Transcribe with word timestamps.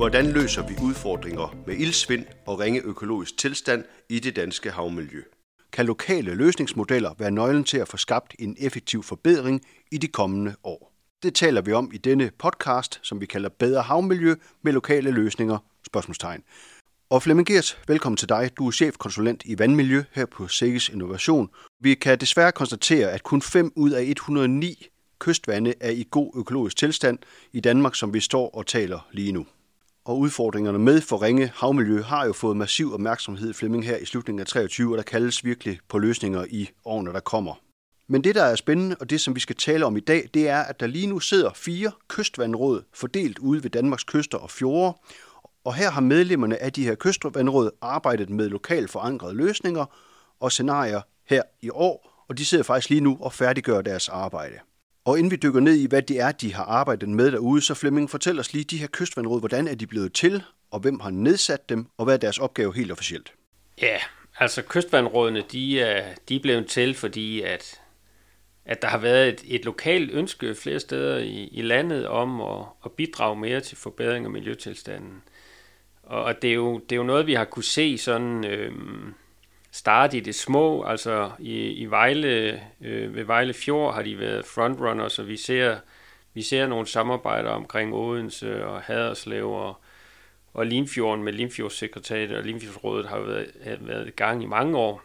Hvordan 0.00 0.30
løser 0.30 0.66
vi 0.66 0.74
udfordringer 0.82 1.56
med 1.66 1.76
ildsvind 1.76 2.26
og 2.46 2.60
ringe 2.60 2.80
økologisk 2.80 3.36
tilstand 3.36 3.84
i 4.08 4.18
det 4.18 4.36
danske 4.36 4.70
havmiljø? 4.70 5.22
Kan 5.72 5.86
lokale 5.86 6.34
løsningsmodeller 6.34 7.14
være 7.18 7.30
nøglen 7.30 7.64
til 7.64 7.78
at 7.78 7.88
få 7.88 7.96
skabt 7.96 8.34
en 8.38 8.56
effektiv 8.60 9.02
forbedring 9.02 9.60
i 9.90 9.98
de 9.98 10.08
kommende 10.08 10.54
år? 10.64 10.92
Det 11.22 11.34
taler 11.34 11.60
vi 11.60 11.72
om 11.72 11.90
i 11.94 11.98
denne 11.98 12.30
podcast, 12.38 13.00
som 13.02 13.20
vi 13.20 13.26
kalder 13.26 13.48
Bedre 13.48 13.82
Havmiljø 13.82 14.34
med 14.62 14.72
lokale 14.72 15.10
løsninger, 15.10 15.58
spørgsmålstegn. 15.86 16.42
Og 17.10 17.22
Flemming 17.22 17.46
Gers, 17.46 17.78
velkommen 17.88 18.16
til 18.16 18.28
dig. 18.28 18.50
Du 18.58 18.66
er 18.66 18.70
chefkonsulent 18.70 19.42
i 19.44 19.58
vandmiljø 19.58 20.02
her 20.12 20.26
på 20.26 20.48
Sikkes 20.48 20.88
Innovation. 20.88 21.48
Vi 21.80 21.94
kan 21.94 22.18
desværre 22.18 22.52
konstatere, 22.52 23.10
at 23.10 23.22
kun 23.22 23.42
5 23.42 23.72
ud 23.76 23.90
af 23.90 24.02
109 24.02 24.86
kystvande 25.18 25.74
er 25.80 25.90
i 25.90 26.06
god 26.10 26.32
økologisk 26.36 26.76
tilstand 26.76 27.18
i 27.52 27.60
Danmark, 27.60 27.94
som 27.94 28.14
vi 28.14 28.20
står 28.20 28.50
og 28.50 28.66
taler 28.66 29.08
lige 29.12 29.32
nu. 29.32 29.46
Og 30.04 30.18
udfordringerne 30.18 30.78
med 30.78 31.00
for 31.00 31.22
ringe 31.22 31.52
havmiljø 31.54 32.02
har 32.02 32.26
jo 32.26 32.32
fået 32.32 32.56
massiv 32.56 32.92
opmærksomhed 32.92 33.54
Flemming 33.54 33.84
her 33.84 33.96
i 33.96 34.04
slutningen 34.04 34.40
af 34.40 34.46
23, 34.46 34.92
og 34.92 34.96
der 34.96 35.02
kaldes 35.02 35.44
virkelig 35.44 35.78
på 35.88 35.98
løsninger 35.98 36.44
i 36.50 36.70
årene, 36.84 37.12
der 37.12 37.20
kommer. 37.20 37.54
Men 38.08 38.24
det, 38.24 38.34
der 38.34 38.42
er 38.42 38.54
spændende, 38.54 38.96
og 39.00 39.10
det, 39.10 39.20
som 39.20 39.34
vi 39.34 39.40
skal 39.40 39.56
tale 39.56 39.86
om 39.86 39.96
i 39.96 40.00
dag, 40.00 40.28
det 40.34 40.48
er, 40.48 40.60
at 40.60 40.80
der 40.80 40.86
lige 40.86 41.06
nu 41.06 41.18
sidder 41.18 41.50
fire 41.54 41.92
kystvandråd 42.08 42.82
fordelt 42.94 43.38
ude 43.38 43.62
ved 43.62 43.70
Danmarks 43.70 44.04
kyster 44.04 44.38
og 44.38 44.50
fjorde, 44.50 44.98
og 45.64 45.74
her 45.74 45.90
har 45.90 46.00
medlemmerne 46.00 46.62
af 46.62 46.72
de 46.72 46.84
her 46.84 46.94
kystvandråd 46.94 47.70
arbejdet 47.80 48.30
med 48.30 48.48
lokalt 48.48 48.90
forankrede 48.90 49.34
løsninger 49.34 49.84
og 50.40 50.52
scenarier 50.52 51.00
her 51.26 51.42
i 51.60 51.70
år, 51.70 52.24
og 52.28 52.38
de 52.38 52.44
sidder 52.44 52.64
faktisk 52.64 52.90
lige 52.90 53.00
nu 53.00 53.18
og 53.20 53.32
færdiggør 53.32 53.82
deres 53.82 54.08
arbejde. 54.08 54.54
Og 55.04 55.18
inden 55.18 55.30
vi 55.30 55.36
dykker 55.36 55.60
ned 55.60 55.74
i, 55.74 55.86
hvad 55.86 56.02
det 56.02 56.20
er, 56.20 56.32
de 56.32 56.54
har 56.54 56.64
arbejdet 56.64 57.08
med 57.08 57.32
derude, 57.32 57.60
så 57.60 57.74
Flemming, 57.74 58.10
fortæl 58.10 58.38
os 58.38 58.52
lige 58.52 58.64
de 58.64 58.78
her 58.78 58.86
kystvandråd, 58.92 59.40
hvordan 59.40 59.68
er 59.68 59.74
de 59.74 59.86
blevet 59.86 60.12
til, 60.12 60.42
og 60.70 60.80
hvem 60.80 61.00
har 61.00 61.10
nedsat 61.10 61.68
dem, 61.68 61.86
og 61.98 62.04
hvad 62.04 62.14
er 62.14 62.18
deres 62.18 62.38
opgave 62.38 62.74
helt 62.74 62.92
officielt? 62.92 63.32
Ja, 63.82 63.98
altså 64.38 64.62
kystvandrådene, 64.62 65.44
de 65.52 65.80
er, 65.80 66.14
de 66.28 66.36
er 66.36 66.40
blevet 66.40 66.66
til, 66.66 66.94
fordi 66.94 67.42
at, 67.42 67.80
at 68.64 68.82
der 68.82 68.88
har 68.88 68.98
været 68.98 69.28
et, 69.28 69.44
et 69.46 69.64
lokalt 69.64 70.10
ønske 70.10 70.54
flere 70.54 70.80
steder 70.80 71.18
i, 71.18 71.48
i 71.52 71.62
landet 71.62 72.06
om 72.06 72.40
at, 72.40 72.64
at 72.84 72.92
bidrage 72.92 73.36
mere 73.36 73.60
til 73.60 73.76
forbedring 73.76 74.24
af 74.24 74.30
miljøtilstanden. 74.30 75.22
Og 76.02 76.42
det 76.42 76.50
er 76.50 76.54
jo, 76.54 76.78
det 76.78 76.92
er 76.92 76.96
jo 76.96 77.02
noget, 77.02 77.26
vi 77.26 77.34
har 77.34 77.44
kunne 77.44 77.64
se 77.64 77.98
sådan... 77.98 78.44
Øh, 78.44 78.72
starte 79.70 80.16
i 80.16 80.20
det 80.20 80.34
små. 80.34 80.82
Altså 80.82 81.30
i, 81.38 81.70
i 81.70 81.86
Vejle, 81.86 82.60
øh, 82.80 83.14
ved 83.14 83.24
Vejle 83.24 83.54
Fjord 83.54 83.94
har 83.94 84.02
de 84.02 84.18
været 84.18 84.44
frontrunner, 84.44 85.08
så 85.08 85.22
vi 85.22 85.36
ser, 85.36 85.76
vi 86.34 86.42
ser 86.42 86.66
nogle 86.66 86.86
samarbejder 86.86 87.50
omkring 87.50 87.94
Odense 87.94 88.66
og 88.66 88.80
Haderslev 88.80 89.50
og, 89.50 89.76
og 90.54 90.66
Limfjorden 90.66 91.24
med 91.24 91.32
Limfjordssekretariatet 91.32 92.36
og 92.36 92.44
Limfjordsrådet 92.44 93.08
har 93.08 93.20
været, 93.20 93.50
har 93.64 93.76
været 93.80 94.08
i 94.08 94.10
gang 94.10 94.42
i 94.42 94.46
mange 94.46 94.78
år. 94.78 95.02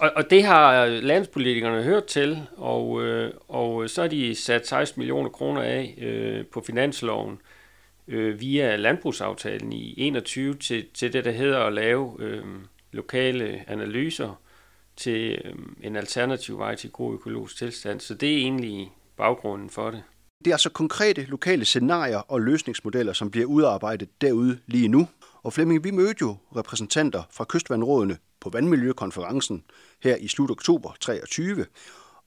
Og, 0.00 0.12
og 0.16 0.30
det 0.30 0.44
har 0.44 0.86
landspolitikerne 0.86 1.82
hørt 1.82 2.04
til, 2.04 2.46
og, 2.56 3.04
øh, 3.04 3.32
og 3.48 3.90
så 3.90 4.00
har 4.00 4.08
de 4.08 4.34
sat 4.34 4.66
16 4.66 5.00
millioner 5.00 5.30
kroner 5.30 5.62
af 5.62 5.94
øh, 5.98 6.46
på 6.46 6.60
finansloven 6.60 7.40
øh, 8.08 8.40
via 8.40 8.76
landbrugsaftalen 8.76 9.72
i 9.72 9.94
21 9.96 10.54
til, 10.54 10.86
til 10.94 11.12
det, 11.12 11.24
der 11.24 11.30
hedder 11.30 11.60
at 11.60 11.72
lave 11.72 12.16
øh, 12.18 12.44
lokale 12.92 13.64
analyser 13.66 14.40
til 14.96 15.42
øh, 15.44 15.54
en 15.82 15.96
alternativ 15.96 16.58
vej 16.58 16.74
til 16.74 16.90
god 16.90 17.14
økologisk 17.14 17.56
tilstand. 17.56 18.00
Så 18.00 18.14
det 18.14 18.32
er 18.32 18.36
egentlig 18.36 18.92
baggrunden 19.16 19.70
for 19.70 19.90
det. 19.90 20.02
Det 20.44 20.50
er 20.50 20.54
altså 20.54 20.70
konkrete 20.70 21.24
lokale 21.24 21.64
scenarier 21.64 22.18
og 22.18 22.40
løsningsmodeller, 22.40 23.12
som 23.12 23.30
bliver 23.30 23.46
udarbejdet 23.46 24.08
derude 24.20 24.58
lige 24.66 24.88
nu. 24.88 25.08
Og 25.42 25.52
Flemming, 25.52 25.84
vi 25.84 25.90
mødte 25.90 26.16
jo 26.20 26.36
repræsentanter 26.56 27.22
fra 27.30 27.44
kystvandrådene 27.48 28.18
på 28.40 28.50
vandmiljøkonferencen 28.50 29.64
her 30.02 30.16
i 30.16 30.28
slut 30.28 30.50
oktober 30.50 30.92
23. 31.00 31.66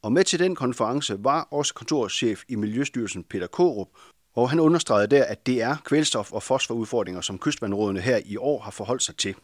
Og 0.02 0.12
med 0.12 0.24
til 0.24 0.40
den 0.40 0.56
konference 0.56 1.24
var 1.24 1.48
også 1.52 1.74
kontorchef 1.74 2.44
i 2.48 2.56
Miljøstyrelsen 2.56 3.24
Peter 3.24 3.48
Korup, 3.48 3.88
og 4.36 4.50
han 4.50 4.60
understregede 4.60 5.08
der, 5.08 5.24
at 5.24 5.46
det 5.46 5.62
er 5.62 5.76
kvælstof- 5.76 6.34
og 6.34 6.44
fosforudfordringer, 6.44 7.22
som 7.22 7.40
kystvandrådene 7.40 8.02
her 8.02 8.20
i 8.26 8.38
år 8.38 8.60
har 8.60 8.72
forholdt 8.72 9.04
sig 9.04 9.16
til. 9.18 9.36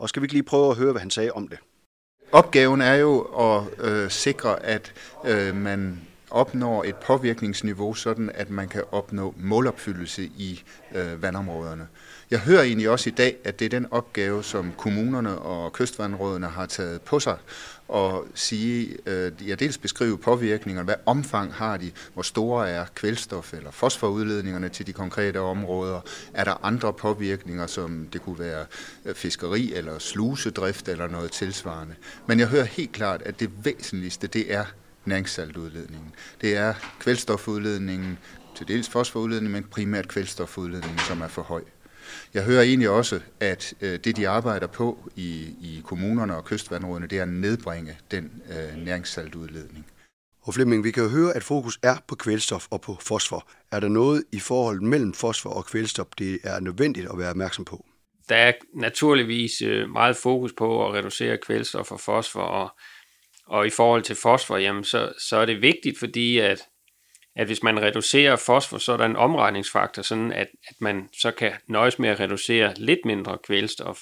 Og 0.00 0.08
skal 0.08 0.22
vi 0.22 0.24
ikke 0.24 0.34
lige 0.34 0.42
prøve 0.42 0.70
at 0.70 0.76
høre, 0.76 0.92
hvad 0.92 1.00
han 1.00 1.10
sagde 1.10 1.32
om 1.32 1.48
det? 1.48 1.58
Opgaven 2.32 2.80
er 2.80 2.94
jo 2.94 3.20
at 3.20 3.62
øh, 3.78 4.10
sikre, 4.10 4.62
at 4.62 4.92
øh, 5.26 5.56
man 5.56 6.00
opnår 6.30 6.84
et 6.84 6.96
påvirkningsniveau, 6.96 7.94
sådan 7.94 8.30
at 8.34 8.50
man 8.50 8.68
kan 8.68 8.82
opnå 8.90 9.34
målopfyldelse 9.38 10.22
i 10.22 10.62
øh, 10.94 11.22
vandområderne. 11.22 11.88
Jeg 12.30 12.38
hører 12.38 12.62
egentlig 12.62 12.90
også 12.90 13.10
i 13.10 13.12
dag, 13.12 13.36
at 13.44 13.58
det 13.58 13.64
er 13.64 13.68
den 13.68 13.86
opgave, 13.90 14.44
som 14.44 14.72
kommunerne 14.76 15.38
og 15.38 15.72
kystvandrådene 15.72 16.46
har 16.46 16.66
taget 16.66 17.00
på 17.00 17.20
sig, 17.20 17.36
og 17.88 18.26
sige, 18.34 18.96
øh, 19.06 19.32
ja, 19.48 19.54
dels 19.54 19.78
beskrive 19.78 20.18
påvirkninger, 20.18 20.82
hvad 20.82 20.94
omfang 21.06 21.54
har 21.54 21.76
de, 21.76 21.90
hvor 22.14 22.22
store 22.22 22.70
er 22.70 22.84
kvælstof- 23.00 23.56
eller 23.56 23.70
fosforudledningerne 23.70 24.68
til 24.68 24.86
de 24.86 24.92
konkrete 24.92 25.40
områder, 25.40 26.00
er 26.34 26.44
der 26.44 26.64
andre 26.64 26.92
påvirkninger, 26.92 27.66
som 27.66 28.08
det 28.12 28.22
kunne 28.22 28.38
være 28.38 28.64
øh, 29.04 29.14
fiskeri 29.14 29.74
eller 29.74 29.98
slusedrift 29.98 30.88
eller 30.88 31.08
noget 31.08 31.32
tilsvarende. 31.32 31.94
Men 32.26 32.38
jeg 32.38 32.48
hører 32.48 32.64
helt 32.64 32.92
klart, 32.92 33.22
at 33.22 33.40
det 33.40 33.50
væsentligste, 33.64 34.26
det 34.26 34.54
er 34.54 34.64
næringssaltudledningen. 35.04 36.14
Det 36.40 36.56
er 36.56 36.74
kvælstofudledningen, 37.00 38.18
til 38.54 38.68
dels 38.68 38.88
fosforudledningen, 38.88 39.52
men 39.52 39.70
primært 39.70 40.08
kvælstofudledningen, 40.08 40.98
som 40.98 41.20
er 41.20 41.28
for 41.28 41.42
høj. 41.42 41.62
Jeg 42.34 42.44
hører 42.44 42.62
egentlig 42.62 42.88
også, 42.88 43.20
at 43.40 43.74
øh, 43.80 43.98
det, 44.04 44.16
de 44.16 44.28
arbejder 44.28 44.66
på 44.66 45.10
i, 45.16 45.54
i 45.60 45.82
kommunerne 45.84 46.36
og 46.36 46.44
kystvandrådene, 46.44 47.06
det 47.06 47.18
er 47.18 47.22
at 47.22 47.28
nedbringe 47.28 47.98
den 48.10 48.42
øh, 48.50 48.84
næringssaltudledning. 48.84 49.86
Og 50.42 50.54
Flemming, 50.54 50.84
vi 50.84 50.90
kan 50.90 51.02
jo 51.02 51.08
høre, 51.08 51.36
at 51.36 51.44
fokus 51.44 51.78
er 51.82 51.96
på 52.08 52.14
kvælstof 52.14 52.66
og 52.70 52.80
på 52.80 52.96
fosfor. 53.00 53.48
Er 53.72 53.80
der 53.80 53.88
noget 53.88 54.24
i 54.32 54.40
forhold 54.40 54.80
mellem 54.80 55.12
fosfor 55.12 55.50
og 55.50 55.66
kvælstof, 55.66 56.06
det 56.18 56.38
er 56.44 56.60
nødvendigt 56.60 57.08
at 57.12 57.18
være 57.18 57.30
opmærksom 57.30 57.64
på? 57.64 57.84
Der 58.28 58.36
er 58.36 58.52
naturligvis 58.74 59.62
øh, 59.62 59.90
meget 59.90 60.16
fokus 60.16 60.52
på 60.52 60.86
at 60.86 60.94
reducere 60.94 61.38
kvælstof 61.46 61.92
og 61.92 62.00
fosfor, 62.00 62.42
og, 62.42 62.70
og 63.50 63.66
i 63.66 63.70
forhold 63.70 64.02
til 64.02 64.16
fosfor, 64.16 64.56
jamen, 64.56 64.84
så, 64.84 65.12
så 65.28 65.36
er 65.36 65.46
det 65.46 65.62
vigtigt, 65.62 65.98
fordi 65.98 66.38
at 66.38 66.66
at 67.36 67.46
hvis 67.46 67.62
man 67.62 67.82
reducerer 67.82 68.36
fosfor, 68.36 68.78
så 68.78 68.92
er 68.92 68.96
der 68.96 69.04
en 69.04 69.16
omregningsfaktor, 69.16 70.02
sådan 70.02 70.32
at, 70.32 70.48
at 70.68 70.74
man 70.80 71.08
så 71.12 71.30
kan 71.30 71.52
nøjes 71.68 71.98
med 71.98 72.08
at 72.08 72.20
reducere 72.20 72.74
lidt 72.76 72.98
mindre 73.04 73.38
kvælstof. 73.44 74.00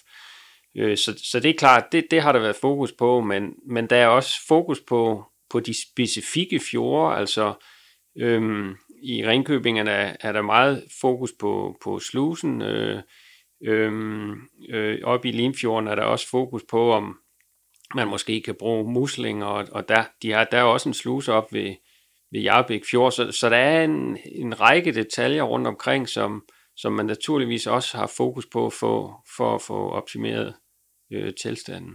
Øh, 0.76 0.96
så, 0.96 1.20
så 1.30 1.40
det 1.40 1.50
er 1.50 1.58
klart, 1.58 1.84
det, 1.92 2.06
det 2.10 2.22
har 2.22 2.32
der 2.32 2.40
været 2.40 2.56
fokus 2.56 2.92
på, 2.92 3.20
men, 3.20 3.54
men 3.66 3.86
der 3.86 3.96
er 3.96 4.06
også 4.06 4.46
fokus 4.48 4.80
på, 4.88 5.24
på 5.50 5.60
de 5.60 5.74
specifikke 5.82 6.60
fjorde, 6.70 7.16
altså 7.16 7.54
øhm, 8.18 8.76
i 9.02 9.26
Ringkøbing 9.26 9.78
er, 9.80 10.16
er 10.20 10.32
der 10.32 10.42
meget 10.42 10.84
fokus 11.00 11.32
på, 11.40 11.78
på 11.84 11.98
slusen, 11.98 12.62
øh, 12.62 13.02
øhm, 13.64 14.32
øh, 14.70 14.98
oppe 15.04 15.28
i 15.28 15.32
Limfjorden 15.32 15.88
er 15.88 15.94
der 15.94 16.02
også 16.02 16.28
fokus 16.28 16.62
på, 16.70 16.92
om 16.92 17.18
man 17.94 18.08
måske 18.08 18.40
kan 18.40 18.54
bruge 18.54 18.92
muslinger, 18.92 19.46
og, 19.46 19.66
og 19.72 19.88
der, 19.88 20.04
de 20.22 20.32
har, 20.32 20.44
der 20.44 20.58
er 20.58 20.62
også 20.62 20.88
en 20.88 20.94
sluse 20.94 21.32
op 21.32 21.52
ved, 21.52 21.74
ved 22.32 22.40
Jarbæk 22.40 22.84
Fjord. 22.90 23.12
Så, 23.12 23.32
så 23.32 23.48
der 23.48 23.56
er 23.56 23.84
en, 23.84 24.18
en 24.24 24.60
række 24.60 24.94
detaljer 24.94 25.42
rundt 25.42 25.66
omkring, 25.66 26.08
som, 26.08 26.44
som 26.76 26.92
man 26.92 27.06
naturligvis 27.06 27.66
også 27.66 27.96
har 27.96 28.12
fokus 28.16 28.46
på 28.46 28.70
for, 28.70 29.24
for 29.36 29.54
at 29.54 29.62
få 29.62 29.90
optimeret 29.90 30.54
øh, 31.12 31.32
tilstanden. 31.42 31.94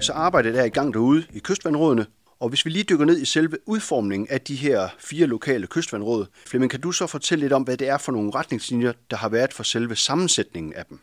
Så 0.00 0.12
arbejdet 0.12 0.60
er 0.60 0.64
i 0.64 0.68
gang 0.68 0.94
derude 0.94 1.24
i 1.34 1.38
kystvandrådene, 1.38 2.06
og 2.40 2.48
hvis 2.48 2.64
vi 2.64 2.70
lige 2.70 2.84
dykker 2.84 3.04
ned 3.04 3.20
i 3.20 3.24
selve 3.24 3.56
udformningen 3.66 4.28
af 4.30 4.40
de 4.40 4.54
her 4.54 4.88
fire 4.98 5.26
lokale 5.26 5.66
kystvandråd, 5.66 6.26
Flemming, 6.46 6.70
kan 6.70 6.80
du 6.80 6.92
så 6.92 7.06
fortælle 7.06 7.44
lidt 7.44 7.52
om, 7.52 7.62
hvad 7.62 7.76
det 7.76 7.88
er 7.88 7.98
for 7.98 8.12
nogle 8.12 8.30
retningslinjer, 8.34 8.92
der 9.10 9.16
har 9.16 9.28
været 9.28 9.52
for 9.52 9.62
selve 9.62 9.96
sammensætningen 9.96 10.72
af 10.72 10.84
dem? 10.86 10.98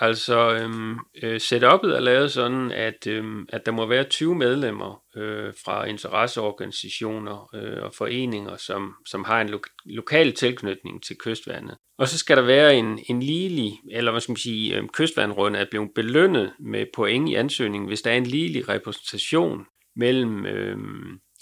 Altså, 0.00 0.54
øhm, 0.54 0.96
øh, 1.22 1.36
setup'et 1.36 1.94
er 1.96 2.00
lavet 2.00 2.32
sådan, 2.32 2.72
at, 2.72 3.06
øhm, 3.06 3.46
at 3.48 3.66
der 3.66 3.72
må 3.72 3.86
være 3.86 4.04
20 4.04 4.34
medlemmer 4.34 5.02
øh, 5.16 5.52
fra 5.64 5.84
interesseorganisationer 5.84 7.54
øh, 7.54 7.82
og 7.82 7.94
foreninger, 7.94 8.56
som, 8.56 8.94
som 9.06 9.24
har 9.24 9.40
en 9.40 9.48
lo- 9.48 9.60
lokal 9.84 10.32
tilknytning 10.32 11.02
til 11.02 11.16
kystvandet. 11.16 11.76
Og 11.98 12.08
så 12.08 12.18
skal 12.18 12.36
der 12.36 12.42
være 12.42 12.76
en, 12.76 12.98
en 13.08 13.22
ligelig, 13.22 13.72
eller 13.90 14.10
hvad 14.10 14.20
skal 14.20 14.32
man 14.32 14.36
sige, 14.36 14.76
øhm, 14.76 14.88
kystvandrunde 14.88 15.58
er 15.58 15.66
blevet 15.70 15.90
belønnet 15.94 16.52
med 16.60 16.86
point 16.94 17.28
i 17.28 17.34
ansøgningen, 17.34 17.88
hvis 17.88 18.02
der 18.02 18.10
er 18.10 18.16
en 18.16 18.26
ligelig 18.26 18.68
repræsentation 18.68 19.64
mellem 19.98 20.46
øh, 20.46 20.76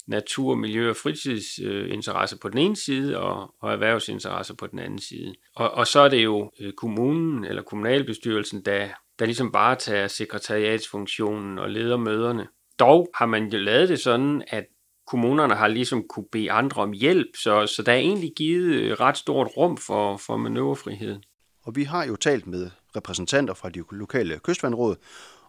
natur, 0.07 0.55
miljø 0.55 0.89
og 0.89 0.95
fritidsinteresser 0.95 2.37
på 2.41 2.49
den 2.49 2.57
ene 2.57 2.75
side, 2.75 3.19
og, 3.19 3.53
og 3.61 3.73
erhvervsinteresser 3.73 4.53
på 4.55 4.67
den 4.67 4.79
anden 4.79 4.99
side. 4.99 5.33
Og, 5.55 5.71
og 5.71 5.87
så 5.87 5.99
er 5.99 6.09
det 6.09 6.23
jo 6.23 6.51
øh, 6.59 6.73
kommunen 6.73 7.45
eller 7.45 7.61
kommunalbestyrelsen, 7.61 8.65
der, 8.65 8.87
der 9.19 9.25
ligesom 9.25 9.53
varetager 9.53 10.07
sekretariatsfunktionen 10.07 11.59
og 11.59 11.69
leder 11.69 11.97
møderne. 11.97 12.47
Dog 12.79 13.09
har 13.15 13.25
man 13.25 13.49
jo 13.49 13.57
lavet 13.57 13.89
det 13.89 13.99
sådan, 13.99 14.43
at 14.47 14.65
kommunerne 15.07 15.55
har 15.55 15.67
ligesom 15.67 16.03
kunne 16.09 16.25
bede 16.31 16.51
andre 16.51 16.81
om 16.81 16.91
hjælp, 16.91 17.27
så, 17.43 17.67
så 17.67 17.83
der 17.83 17.91
er 17.91 17.97
egentlig 17.97 18.31
givet 18.37 18.75
øh, 18.75 18.91
ret 18.91 19.17
stort 19.17 19.47
rum 19.57 19.77
for, 19.77 20.17
for 20.17 20.37
manøvrefrihed. 20.37 21.19
Og 21.63 21.75
vi 21.75 21.83
har 21.83 22.05
jo 22.05 22.15
talt 22.15 22.47
med 22.47 22.69
repræsentanter 22.95 23.53
fra 23.53 23.69
de 23.69 23.83
lokale 23.91 24.39
kystvandråd, 24.43 24.95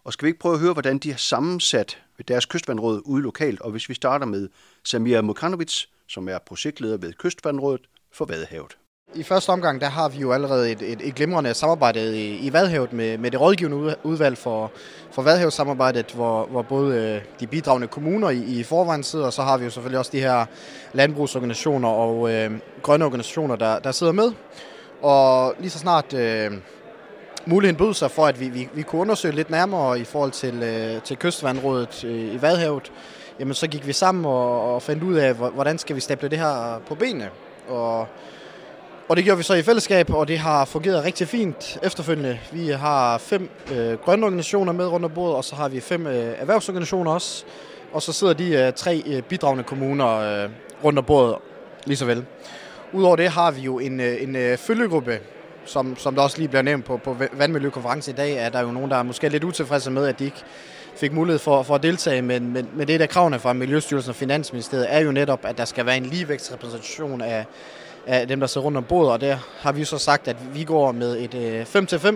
og 0.09 0.13
skal 0.13 0.25
vi 0.25 0.29
ikke 0.29 0.39
prøve 0.39 0.53
at 0.53 0.59
høre, 0.59 0.73
hvordan 0.73 0.97
de 0.97 1.11
har 1.11 1.17
sammensat 1.17 1.97
deres 2.27 2.45
kystvandråd 2.45 3.01
ude 3.05 3.23
lokalt? 3.23 3.61
Og 3.61 3.71
hvis 3.71 3.89
vi 3.89 3.93
starter 3.93 4.25
med 4.25 4.49
Samir 4.83 5.21
Mukanovic, 5.21 5.85
som 6.07 6.29
er 6.29 6.37
projektleder 6.47 6.97
ved 6.97 7.13
Kystvandrådet 7.13 7.81
for 8.13 8.25
Vadehavet. 8.25 8.77
I 9.15 9.23
første 9.23 9.49
omgang 9.49 9.81
der 9.81 9.87
har 9.87 10.09
vi 10.09 10.17
jo 10.17 10.31
allerede 10.31 10.71
et, 10.71 10.81
et, 10.81 11.01
et 11.07 11.15
glimrende 11.15 11.53
samarbejde 11.53 12.21
i, 12.21 12.37
i 12.37 12.53
Vadehavet 12.53 12.93
med, 12.93 13.17
med 13.17 13.31
det 13.31 13.41
rådgivende 13.41 13.95
udvalg 14.03 14.37
for, 14.37 14.71
for 15.11 15.21
Vadehavssamarbejdet, 15.21 16.11
hvor, 16.11 16.45
hvor 16.45 16.61
både 16.61 16.97
øh, 16.97 17.21
de 17.39 17.47
bidragende 17.47 17.87
kommuner 17.87 18.29
i, 18.29 18.43
i 18.43 18.63
forvejen 18.63 19.03
sidder, 19.03 19.25
og 19.25 19.33
så 19.33 19.41
har 19.41 19.57
vi 19.57 19.63
jo 19.63 19.69
selvfølgelig 19.69 19.99
også 19.99 20.11
de 20.11 20.19
her 20.19 20.45
landbrugsorganisationer 20.93 21.89
og 21.89 22.33
øh, 22.33 22.51
grønne 22.81 23.05
organisationer, 23.05 23.55
der, 23.55 23.79
der 23.79 23.91
sidder 23.91 24.13
med. 24.13 24.31
Og 25.01 25.55
lige 25.59 25.69
så 25.69 25.79
snart 25.79 26.13
øh, 26.13 26.51
muligheden 27.45 27.77
bød 27.77 27.93
sig 27.93 28.11
for, 28.11 28.25
at 28.25 28.39
vi, 28.39 28.49
vi, 28.49 28.69
vi 28.73 28.81
kunne 28.81 29.01
undersøge 29.01 29.35
lidt 29.35 29.49
nærmere 29.49 29.99
i 29.99 30.03
forhold 30.03 30.31
til, 30.31 30.63
øh, 30.63 31.01
til 31.01 31.17
kystvandrådet 31.17 32.03
øh, 32.03 32.33
i 32.33 32.41
Vadehavet, 32.41 32.91
jamen 33.39 33.53
så 33.53 33.67
gik 33.67 33.87
vi 33.87 33.93
sammen 33.93 34.25
og, 34.25 34.73
og 34.73 34.81
fandt 34.81 35.03
ud 35.03 35.15
af, 35.15 35.33
hvordan 35.33 35.77
skal 35.77 35.95
vi 35.95 36.01
stable 36.01 36.29
det 36.29 36.39
her 36.39 36.81
på 36.87 36.95
benene. 36.95 37.29
Og, 37.67 38.07
og 39.09 39.17
det 39.17 39.23
gjorde 39.23 39.37
vi 39.37 39.43
så 39.43 39.53
i 39.53 39.61
fællesskab, 39.61 40.09
og 40.13 40.27
det 40.27 40.39
har 40.39 40.65
fungeret 40.65 41.03
rigtig 41.03 41.27
fint 41.27 41.77
efterfølgende. 41.83 42.39
Vi 42.51 42.67
har 42.67 43.17
fem 43.17 43.49
øh, 43.73 43.93
grønne 43.93 44.25
organisationer 44.25 44.73
med 44.73 44.87
rundt 44.87 45.05
om 45.05 45.11
bordet, 45.11 45.35
og 45.35 45.43
så 45.43 45.55
har 45.55 45.69
vi 45.69 45.79
fem 45.79 46.07
øh, 46.07 46.33
erhvervsorganisationer 46.37 47.11
også. 47.11 47.45
Og 47.93 48.01
så 48.01 48.13
sidder 48.13 48.33
de 48.33 48.53
øh, 48.53 48.73
tre 48.73 49.03
øh, 49.05 49.21
bidragende 49.21 49.63
kommuner 49.63 50.17
øh, 50.17 50.49
rundt 50.83 50.99
om 50.99 51.05
bordet 51.05 51.35
lige 51.85 51.97
så 51.97 52.05
vel. 52.05 52.25
Udover 52.93 53.15
det 53.15 53.29
har 53.29 53.51
vi 53.51 53.61
jo 53.61 53.79
en, 53.79 53.99
øh, 53.99 54.23
en 54.23 54.35
øh, 54.35 54.57
følgegruppe, 54.57 55.19
som, 55.69 55.97
som 55.97 56.15
der 56.15 56.21
også 56.21 56.37
lige 56.37 56.47
bliver 56.47 56.61
nævnt 56.61 56.85
på, 56.85 56.97
på 56.97 57.17
vandmiljøkonference 57.33 58.11
i 58.11 58.13
dag, 58.13 58.33
er 58.33 58.49
der 58.49 58.61
jo 58.61 58.71
nogen, 58.71 58.91
der 58.91 58.97
er 58.97 59.03
måske 59.03 59.29
lidt 59.29 59.43
utilfredse 59.43 59.91
med, 59.91 60.07
at 60.07 60.19
de 60.19 60.25
ikke 60.25 60.43
fik 60.95 61.13
mulighed 61.13 61.39
for, 61.39 61.63
for 61.63 61.75
at 61.75 61.83
deltage, 61.83 62.21
men, 62.21 62.53
men, 62.53 62.69
men 62.75 62.87
det 62.87 62.99
der 62.99 63.05
kravene 63.05 63.39
fra 63.39 63.53
Miljøstyrelsen 63.53 64.09
og 64.09 64.15
Finansministeriet 64.15 64.93
er 64.93 64.99
jo 64.99 65.11
netop, 65.11 65.45
at 65.45 65.57
der 65.57 65.65
skal 65.65 65.85
være 65.85 65.97
en 65.97 66.05
ligevægtsrepræsentation 66.05 67.21
af, 67.21 67.45
af 68.07 68.27
dem, 68.27 68.39
der 68.39 68.47
sidder 68.47 68.65
rundt 68.65 68.77
om 68.77 68.83
bordet, 68.83 69.11
og 69.11 69.21
der 69.21 69.37
har 69.59 69.71
vi 69.71 69.83
så 69.83 69.97
sagt, 69.97 70.27
at 70.27 70.37
vi 70.53 70.63
går 70.63 70.91
med 70.91 71.17
et 71.35 71.67
5-5, 71.75 72.07
øh, 72.07 72.13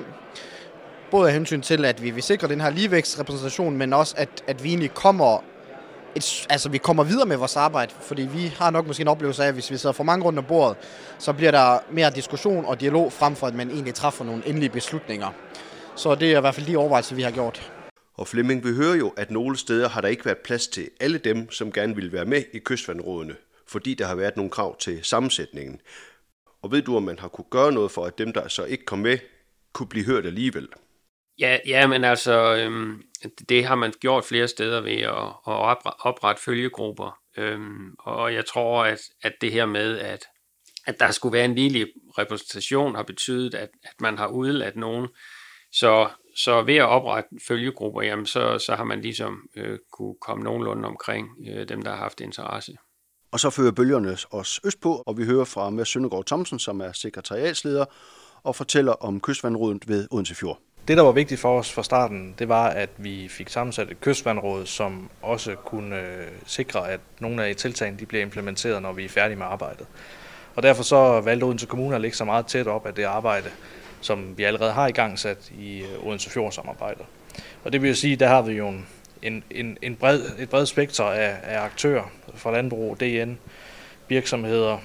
både 1.11 1.27
af 1.27 1.33
hensyn 1.33 1.61
til, 1.61 1.85
at 1.85 2.03
vi 2.03 2.09
vil 2.11 2.23
sikre 2.23 2.47
den 2.47 2.61
her 2.61 2.69
ligevægtsrepræsentation, 2.69 3.77
men 3.77 3.93
også, 3.93 4.15
at, 4.17 4.29
at 4.47 4.63
vi 4.63 4.69
egentlig 4.69 4.93
kommer 4.93 5.43
et, 6.15 6.47
altså 6.49 6.69
vi 6.69 6.77
kommer 6.77 7.03
videre 7.03 7.25
med 7.25 7.37
vores 7.37 7.55
arbejde, 7.55 7.93
fordi 8.01 8.21
vi 8.21 8.47
har 8.57 8.69
nok 8.69 8.87
måske 8.87 9.01
en 9.01 9.07
oplevelse 9.07 9.43
af, 9.43 9.47
at 9.47 9.53
hvis 9.53 9.71
vi 9.71 9.77
sidder 9.77 9.93
for 9.93 10.03
mange 10.03 10.25
rundt 10.25 10.39
om 10.39 10.45
bordet, 10.45 10.77
så 11.19 11.33
bliver 11.33 11.51
der 11.51 11.79
mere 11.91 12.09
diskussion 12.09 12.65
og 12.65 12.81
dialog 12.81 13.13
frem 13.13 13.35
for, 13.35 13.47
at 13.47 13.55
man 13.55 13.69
egentlig 13.69 13.93
træffer 13.93 14.25
nogle 14.25 14.47
endelige 14.47 14.69
beslutninger. 14.69 15.29
Så 15.95 16.15
det 16.15 16.33
er 16.33 16.37
i 16.37 16.41
hvert 16.41 16.55
fald 16.55 16.67
de 16.67 16.77
overvejelser, 16.77 17.15
vi 17.15 17.21
har 17.21 17.31
gjort. 17.31 17.71
Og 18.15 18.27
Flemming, 18.27 18.63
vi 18.63 18.73
hører 18.73 18.95
jo, 18.95 19.13
at 19.17 19.31
nogle 19.31 19.57
steder 19.57 19.89
har 19.89 20.01
der 20.01 20.07
ikke 20.07 20.25
været 20.25 20.37
plads 20.37 20.67
til 20.67 20.89
alle 20.99 21.17
dem, 21.17 21.51
som 21.51 21.71
gerne 21.71 21.95
vil 21.95 22.11
være 22.11 22.25
med 22.25 22.43
i 22.53 22.59
kystvandrådene, 22.59 23.35
fordi 23.67 23.93
der 23.93 24.05
har 24.05 24.15
været 24.15 24.37
nogle 24.37 24.51
krav 24.51 24.77
til 24.77 24.99
sammensætningen. 25.03 25.81
Og 26.61 26.71
ved 26.71 26.81
du, 26.81 26.95
om 26.95 27.03
man 27.03 27.19
har 27.19 27.27
kunne 27.27 27.45
gøre 27.49 27.71
noget 27.71 27.91
for, 27.91 28.05
at 28.05 28.17
dem, 28.17 28.33
der 28.33 28.47
så 28.47 28.63
ikke 28.63 28.85
kom 28.85 28.99
med, 28.99 29.17
kunne 29.73 29.87
blive 29.87 30.05
hørt 30.05 30.25
alligevel? 30.25 30.67
Ja, 31.39 31.57
ja 31.67 31.87
men 31.87 32.03
altså, 32.03 32.55
øhm, 32.55 33.01
det 33.49 33.65
har 33.65 33.75
man 33.75 33.93
gjort 33.99 34.25
flere 34.25 34.47
steder 34.47 34.81
ved 34.81 35.01
at, 35.01 35.27
at 35.47 35.93
oprette 35.99 36.41
følgegrupper. 36.41 37.17
Øhm, 37.37 37.95
og 37.99 38.33
jeg 38.33 38.45
tror, 38.45 38.83
at, 38.83 38.99
at 39.21 39.33
det 39.41 39.51
her 39.51 39.65
med, 39.65 39.99
at, 39.99 40.25
at 40.87 40.99
der 40.99 41.11
skulle 41.11 41.33
være 41.33 41.45
en 41.45 41.55
lille 41.55 41.87
repræsentation, 42.17 42.95
har 42.95 43.03
betydet, 43.03 43.53
at, 43.55 43.69
at 43.83 44.01
man 44.01 44.17
har 44.17 44.27
udladt 44.27 44.75
nogen. 44.75 45.07
Så, 45.71 46.09
så 46.37 46.61
ved 46.61 46.75
at 46.75 46.85
oprette 46.85 47.29
følgegrupper, 47.47 48.01
jamen, 48.01 48.25
så, 48.25 48.59
så 48.59 48.75
har 48.75 48.83
man 48.83 49.01
ligesom 49.01 49.49
øh, 49.55 49.79
kunne 49.91 50.15
komme 50.21 50.43
nogenlunde 50.43 50.87
omkring 50.87 51.27
øh, 51.49 51.69
dem, 51.69 51.81
der 51.81 51.91
har 51.91 51.97
haft 51.97 52.21
interesse. 52.21 52.77
Og 53.31 53.39
så 53.39 53.49
fører 53.49 53.71
bølgerne 53.71 54.17
os 54.31 54.59
østpå, 54.65 55.03
og 55.07 55.17
vi 55.17 55.25
hører 55.25 55.45
fra 55.45 55.69
Mads 55.69 55.89
Søndergaard 55.89 56.25
Thomsen, 56.25 56.59
som 56.59 56.81
er 56.81 56.91
sekretariatsleder, 56.91 57.85
og 58.43 58.55
fortæller 58.55 58.91
om 58.91 59.21
kystvandrådet 59.21 59.87
ved 59.87 60.07
Odense 60.11 60.35
Fjord. 60.35 60.59
Det, 60.87 60.97
der 60.97 61.03
var 61.03 61.11
vigtigt 61.11 61.41
for 61.41 61.59
os 61.59 61.71
fra 61.71 61.83
starten, 61.83 62.35
det 62.39 62.49
var, 62.49 62.67
at 62.67 62.89
vi 62.97 63.27
fik 63.27 63.49
sammensat 63.49 63.91
et 63.91 64.01
kystvandråd, 64.01 64.65
som 64.65 65.09
også 65.21 65.55
kunne 65.55 65.99
øh, 65.99 66.27
sikre, 66.45 66.89
at 66.89 66.99
nogle 67.19 67.45
af 67.45 67.55
tiltagene 67.55 67.99
de 67.99 68.05
bliver 68.05 68.21
implementeret, 68.21 68.81
når 68.81 68.93
vi 68.93 69.05
er 69.05 69.09
færdige 69.09 69.37
med 69.37 69.45
arbejdet. 69.45 69.87
Og 70.55 70.63
derfor 70.63 70.83
så 70.83 71.21
valgte 71.21 71.43
Odense 71.43 71.65
Kommune 71.65 71.95
at 71.95 72.01
ligge 72.01 72.17
så 72.17 72.25
meget 72.25 72.47
tæt 72.47 72.67
op 72.67 72.85
af 72.85 72.93
det 72.93 73.03
arbejde, 73.03 73.49
som 74.01 74.37
vi 74.37 74.43
allerede 74.43 74.71
har 74.71 74.87
i 74.87 74.91
gang 74.91 75.19
sat 75.19 75.51
i 75.59 75.83
Odense 76.03 76.29
Fjord-samarbejdet. 76.29 77.05
Og 77.63 77.73
det 77.73 77.81
vil 77.81 77.87
jo 77.87 77.95
sige, 77.95 78.15
der 78.15 78.27
har 78.27 78.41
vi 78.41 78.53
jo 78.53 78.67
en, 78.67 78.85
en, 79.21 79.43
en, 79.51 79.77
en 79.81 79.95
bred, 79.95 80.21
et 80.39 80.49
bredt 80.49 80.69
spektrum 80.69 81.11
af, 81.11 81.35
af 81.43 81.59
aktører 81.59 82.11
fra 82.35 82.51
landbrug, 82.51 82.99
DN, 82.99 83.37
virksomheder, 84.07 84.77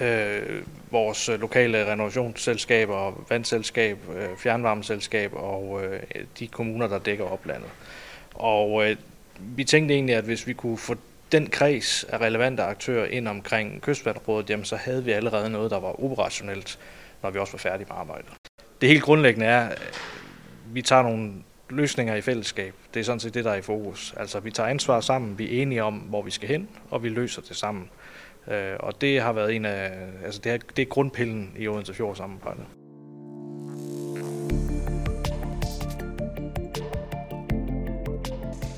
øh, 0.00 0.62
vores 0.90 1.28
lokale 1.28 1.92
renovationsselskaber, 1.92 3.24
vandselskab, 3.28 3.98
øh, 4.16 4.36
fjernvarmeselskab 4.36 5.32
og 5.34 5.84
øh, 5.84 6.00
de 6.38 6.46
kommuner, 6.46 6.86
der 6.86 6.98
dækker 6.98 7.24
oplandet. 7.24 7.70
Og 8.34 8.90
øh, 8.90 8.96
vi 9.40 9.64
tænkte 9.64 9.94
egentlig, 9.94 10.16
at 10.16 10.24
hvis 10.24 10.46
vi 10.46 10.52
kunne 10.52 10.78
få 10.78 10.96
den 11.32 11.46
kreds 11.46 12.04
af 12.04 12.20
relevante 12.20 12.62
aktører 12.62 13.06
ind 13.06 13.28
omkring 13.28 13.82
kystvandrådet, 13.82 14.50
jamen 14.50 14.64
så 14.64 14.76
havde 14.76 15.04
vi 15.04 15.12
allerede 15.12 15.50
noget, 15.50 15.70
der 15.70 15.80
var 15.80 16.04
operationelt, 16.04 16.78
når 17.22 17.30
vi 17.30 17.38
også 17.38 17.52
var 17.52 17.58
færdige 17.58 17.86
med 17.88 17.96
arbejdet. 17.96 18.30
Det 18.80 18.88
helt 18.88 19.02
grundlæggende 19.02 19.46
er, 19.46 19.68
at 19.68 20.00
vi 20.72 20.82
tager 20.82 21.02
nogle 21.02 21.32
løsninger 21.70 22.14
i 22.14 22.20
fællesskab. 22.20 22.74
Det 22.94 23.00
er 23.00 23.04
sådan 23.04 23.20
set 23.20 23.34
det, 23.34 23.44
der 23.44 23.50
er 23.50 23.56
i 23.56 23.62
fokus. 23.62 24.14
Altså 24.16 24.40
vi 24.40 24.50
tager 24.50 24.68
ansvar 24.68 25.00
sammen, 25.00 25.38
vi 25.38 25.58
er 25.58 25.62
enige 25.62 25.82
om, 25.82 25.94
hvor 25.94 26.22
vi 26.22 26.30
skal 26.30 26.48
hen, 26.48 26.68
og 26.90 27.02
vi 27.02 27.08
løser 27.08 27.42
det 27.42 27.56
sammen. 27.56 27.90
Øh, 28.48 28.76
og 28.80 29.00
det 29.00 29.20
har 29.20 29.32
været 29.32 29.56
en 29.56 29.64
af, 29.64 29.92
altså 30.24 30.40
det 30.44 30.52
er, 30.52 30.58
det 30.76 30.82
er 30.82 30.86
grundpillen 30.86 31.54
i 31.58 31.68
Odense 31.68 31.94
Fjord 31.94 32.16
samarbejdet. 32.16 32.64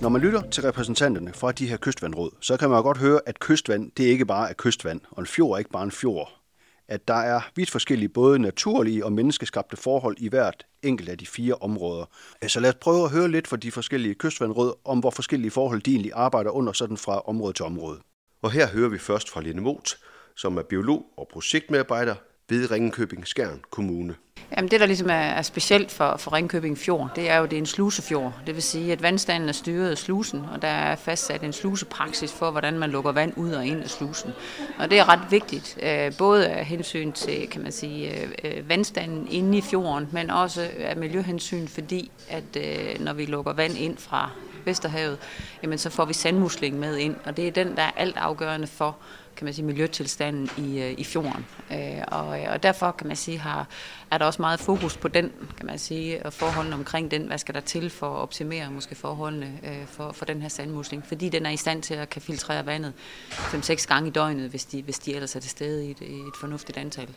Når 0.04 0.08
man 0.08 0.20
lytter 0.20 0.42
til 0.50 0.62
repræsentanterne 0.62 1.32
fra 1.32 1.52
de 1.52 1.68
her 1.68 1.76
kystvandråd, 1.76 2.30
så 2.40 2.56
kan 2.56 2.70
man 2.70 2.82
godt 2.82 2.98
høre, 2.98 3.20
at 3.26 3.40
kystvand 3.40 3.90
det 3.96 4.04
ikke 4.04 4.26
bare 4.26 4.50
er 4.50 4.54
kystvand, 4.54 5.00
og 5.10 5.20
en 5.20 5.26
fjord 5.26 5.54
er 5.54 5.58
ikke 5.58 5.70
bare 5.70 5.82
en 5.82 5.90
fjord. 5.90 6.40
At 6.88 7.08
der 7.08 7.14
er 7.14 7.40
vidt 7.56 7.70
forskellige 7.70 8.08
både 8.08 8.38
naturlige 8.38 9.04
og 9.04 9.12
menneskeskabte 9.12 9.76
forhold 9.76 10.16
i 10.18 10.28
hvert 10.28 10.66
enkelt 10.82 11.08
af 11.08 11.18
de 11.18 11.26
fire 11.26 11.54
områder. 11.54 12.04
Så 12.46 12.60
lad 12.60 12.70
os 12.70 12.76
prøve 12.80 13.04
at 13.04 13.10
høre 13.10 13.30
lidt 13.30 13.48
fra 13.48 13.56
de 13.56 13.72
forskellige 13.72 14.14
kystvandråd 14.14 14.74
om, 14.84 14.98
hvor 14.98 15.10
forskellige 15.10 15.50
forhold 15.50 15.80
de 15.80 15.90
egentlig 15.90 16.12
arbejder 16.14 16.50
under 16.50 16.72
sådan 16.72 16.96
fra 16.96 17.20
område 17.20 17.52
til 17.52 17.64
område. 17.64 17.98
Og 18.44 18.50
her 18.50 18.68
hører 18.68 18.88
vi 18.88 18.98
først 18.98 19.30
fra 19.30 19.40
Lene 19.40 19.60
Mot, 19.60 19.96
som 20.34 20.56
er 20.56 20.62
biolog 20.62 21.06
og 21.16 21.28
projektmedarbejder 21.32 22.14
ved 22.48 22.70
Ringkøbing 22.70 23.26
Skjern 23.26 23.60
Kommune. 23.70 24.14
Jamen 24.56 24.70
det, 24.70 24.80
der 24.80 24.86
ligesom 24.86 25.10
er, 25.10 25.12
er 25.12 25.42
specielt 25.42 25.90
for, 25.90 26.16
for 26.16 26.32
Ringkøbing 26.32 26.78
Fjord, 26.78 27.10
det 27.16 27.30
er 27.30 27.36
jo, 27.38 27.44
det 27.44 27.52
er 27.52 27.58
en 27.58 27.66
slusefjord. 27.66 28.40
Det 28.46 28.54
vil 28.54 28.62
sige, 28.62 28.92
at 28.92 29.02
vandstanden 29.02 29.48
er 29.48 29.52
styret 29.52 29.90
af 29.90 29.98
slusen, 29.98 30.44
og 30.52 30.62
der 30.62 30.68
er 30.68 30.96
fastsat 30.96 31.42
en 31.42 31.52
slusepraksis 31.52 32.32
for, 32.32 32.50
hvordan 32.50 32.78
man 32.78 32.90
lukker 32.90 33.12
vand 33.12 33.32
ud 33.36 33.52
og 33.52 33.66
ind 33.66 33.82
af 33.82 33.90
slusen. 33.90 34.30
Og 34.78 34.90
det 34.90 34.98
er 34.98 35.08
ret 35.08 35.30
vigtigt, 35.30 35.78
øh, 35.82 36.12
både 36.18 36.48
af 36.48 36.64
hensyn 36.64 37.12
til, 37.12 37.48
kan 37.48 37.62
man 37.62 37.72
sige, 37.72 38.22
øh, 38.22 38.30
øh, 38.44 38.68
vandstanden 38.68 39.28
inde 39.30 39.58
i 39.58 39.60
fjorden, 39.60 40.08
men 40.12 40.30
også 40.30 40.68
af 40.78 40.96
miljøhensyn, 40.96 41.66
fordi 41.68 42.10
at 42.28 42.56
når 43.00 43.12
vi 43.12 43.26
lukker 43.26 43.52
vand 43.52 43.78
ind 43.78 43.98
fra 43.98 44.30
Vesterhavet, 44.66 45.18
jamen 45.62 45.78
så 45.78 45.90
får 45.90 46.04
vi 46.04 46.12
sandmuslingen 46.12 46.80
med 46.80 46.96
ind, 46.96 47.16
og 47.24 47.36
det 47.36 47.48
er 47.48 47.52
den, 47.52 47.76
der 47.76 47.82
er 47.82 47.90
alt 47.96 48.16
afgørende 48.16 48.66
for 48.66 48.96
kan 49.36 49.44
man 49.44 49.54
sige, 49.54 49.64
miljøtilstanden 49.64 50.50
i, 50.58 50.82
øh, 50.82 50.94
i 50.98 51.04
fjorden. 51.04 51.46
Øh, 51.72 52.02
og, 52.08 52.40
øh, 52.40 52.46
og 52.50 52.62
derfor 52.62 52.90
kan 52.90 53.06
man 53.06 53.16
sige, 53.16 53.38
har, 53.38 53.68
er 54.10 54.18
der 54.18 54.24
også 54.24 54.42
meget 54.42 54.60
fokus 54.60 54.96
på 54.96 55.08
den, 55.08 55.32
kan 55.56 55.66
man 55.66 55.78
sige, 55.78 56.26
og 56.26 56.32
forholdene 56.32 56.74
omkring 56.76 57.10
den, 57.10 57.26
hvad 57.26 57.38
skal 57.38 57.54
der 57.54 57.60
til 57.60 57.90
for 57.90 58.16
at 58.16 58.20
optimere 58.20 58.70
måske 58.70 58.94
forholdene 58.94 59.60
øh, 59.64 59.86
for, 59.86 60.12
for 60.12 60.24
den 60.24 60.42
her 60.42 60.48
sandmusling, 60.48 61.06
fordi 61.06 61.28
den 61.28 61.46
er 61.46 61.50
i 61.50 61.56
stand 61.56 61.82
til 61.82 61.94
at 61.94 62.10
kan 62.10 62.22
filtrere 62.22 62.66
vandet 62.66 62.92
5-6 63.30 63.86
gange 63.86 64.08
i 64.08 64.12
døgnet, 64.12 64.50
hvis 64.50 64.64
de, 64.64 64.82
hvis 64.82 64.98
de 64.98 65.14
ellers 65.14 65.36
er 65.36 65.40
til 65.40 65.50
stede 65.50 65.86
i 65.86 65.90
et, 65.90 66.00
i 66.00 66.14
et 66.14 66.36
fornuftigt 66.40 66.78
antal. 66.78 67.08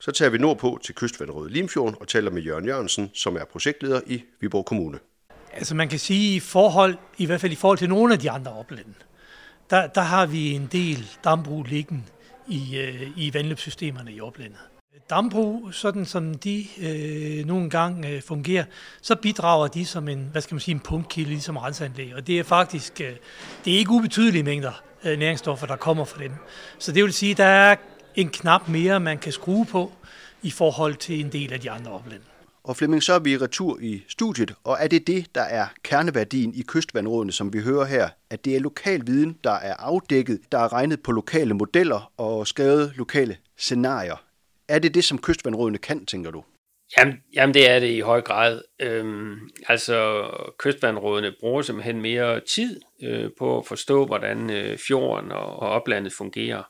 Så 0.00 0.12
tager 0.12 0.30
vi 0.30 0.38
nordpå 0.38 0.78
til 0.84 0.94
kystvandrådet 0.94 1.52
Limfjorden 1.52 1.96
og 2.00 2.08
taler 2.08 2.30
med 2.30 2.42
Jørgen 2.42 2.66
Jørgensen, 2.66 3.10
som 3.14 3.36
er 3.36 3.44
projektleder 3.44 4.00
i 4.06 4.22
Viborg 4.40 4.64
Kommune. 4.64 4.98
Altså 5.52 5.74
man 5.74 5.88
kan 5.88 5.98
sige 5.98 6.36
i 6.36 6.40
forhold, 6.40 6.96
i 7.18 7.26
hvert 7.26 7.40
fald 7.40 7.52
i 7.52 7.56
forhold 7.56 7.78
til 7.78 7.88
nogle 7.88 8.12
af 8.12 8.18
de 8.18 8.30
andre 8.30 8.52
oplande, 8.52 8.94
der, 9.70 9.86
der 9.86 10.00
har 10.00 10.26
vi 10.26 10.52
en 10.52 10.68
del 10.72 11.06
dambrug 11.24 11.64
liggende 11.64 12.02
i, 12.48 12.76
øh, 12.76 13.10
i 13.16 13.34
vandløbssystemerne 13.34 14.12
i 14.12 14.20
oplandet. 14.20 14.58
Dambrug, 15.10 15.74
sådan 15.74 16.04
som 16.04 16.34
de 16.34 16.66
øh, 16.80 17.46
nogle 17.46 17.70
gange 17.70 18.08
øh, 18.08 18.22
fungerer, 18.22 18.64
så 19.02 19.14
bidrager 19.14 19.66
de 19.66 19.86
som 19.86 20.08
en, 20.08 20.28
hvad 20.32 20.42
skal 20.42 20.54
man 20.54 20.60
sige, 20.60 20.74
en 20.74 20.80
pumpkilde, 20.80 21.30
ligesom 21.30 21.56
rensanlæg. 21.56 22.14
Og 22.14 22.26
det 22.26 22.38
er 22.38 22.42
faktisk, 22.42 23.00
øh, 23.00 23.12
det 23.64 23.74
er 23.74 23.78
ikke 23.78 23.90
ubetydelige 23.90 24.42
mængder, 24.42 24.82
øh, 25.04 25.18
næringsstoffer, 25.18 25.66
der 25.66 25.76
kommer 25.76 26.04
fra 26.04 26.22
dem. 26.22 26.32
Så 26.78 26.92
det 26.92 27.04
vil 27.04 27.12
sige, 27.12 27.30
at 27.30 27.36
der 27.36 27.44
er 27.44 27.76
en 28.14 28.28
knap 28.28 28.68
mere, 28.68 29.00
man 29.00 29.18
kan 29.18 29.32
skrue 29.32 29.66
på 29.66 29.92
i 30.42 30.50
forhold 30.50 30.94
til 30.94 31.20
en 31.20 31.32
del 31.32 31.52
af 31.52 31.60
de 31.60 31.70
andre 31.70 31.90
oplande. 31.90 32.24
Og 32.68 32.76
Flemming, 32.76 33.02
så 33.02 33.12
er 33.12 33.18
vi 33.18 33.36
retur 33.36 33.78
i 33.80 34.04
studiet, 34.08 34.54
og 34.64 34.76
er 34.80 34.88
det 34.88 35.06
det, 35.06 35.34
der 35.34 35.42
er 35.42 35.66
kerneværdien 35.82 36.54
i 36.54 36.62
kystvandrådene, 36.62 37.32
som 37.32 37.52
vi 37.52 37.60
hører 37.60 37.84
her, 37.84 38.08
at 38.30 38.44
det 38.44 38.56
er 38.56 38.60
lokal 38.60 39.06
viden, 39.06 39.38
der 39.44 39.52
er 39.52 39.74
afdækket, 39.74 40.40
der 40.52 40.58
er 40.58 40.72
regnet 40.72 41.02
på 41.02 41.12
lokale 41.12 41.54
modeller 41.54 42.12
og 42.16 42.46
skrevet 42.46 42.92
lokale 42.96 43.36
scenarier. 43.58 44.24
Er 44.68 44.78
det 44.78 44.94
det, 44.94 45.04
som 45.04 45.18
kystvandrådene 45.18 45.78
kan, 45.78 46.06
tænker 46.06 46.30
du? 46.30 46.44
Jamen, 46.98 47.14
jamen 47.34 47.54
det 47.54 47.70
er 47.70 47.78
det 47.80 47.90
i 47.90 48.00
høj 48.00 48.20
grad. 48.20 48.62
Øhm, 48.80 49.36
altså 49.68 50.26
kystvandrådene 50.58 51.34
bruger 51.40 51.62
simpelthen 51.62 52.02
mere 52.02 52.40
tid 52.40 52.80
øh, 53.02 53.30
på 53.38 53.58
at 53.58 53.66
forstå, 53.66 54.06
hvordan 54.06 54.50
øh, 54.50 54.78
fjorden 54.88 55.32
og, 55.32 55.46
og 55.46 55.68
oplandet 55.68 56.12
fungerer. 56.12 56.62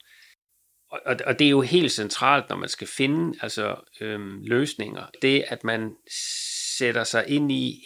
Og, 0.91 1.17
og, 1.27 1.39
det 1.39 1.45
er 1.45 1.51
jo 1.51 1.61
helt 1.61 1.93
centralt, 1.93 2.49
når 2.49 2.57
man 2.57 2.69
skal 2.69 2.87
finde 2.87 3.39
altså, 3.43 3.77
øhm, 4.01 4.41
løsninger. 4.43 5.07
Det, 5.23 5.45
at 5.49 5.65
man 5.65 5.95
sætter 6.79 7.05
sig 7.05 7.25
ind 7.29 7.53
i 7.53 7.85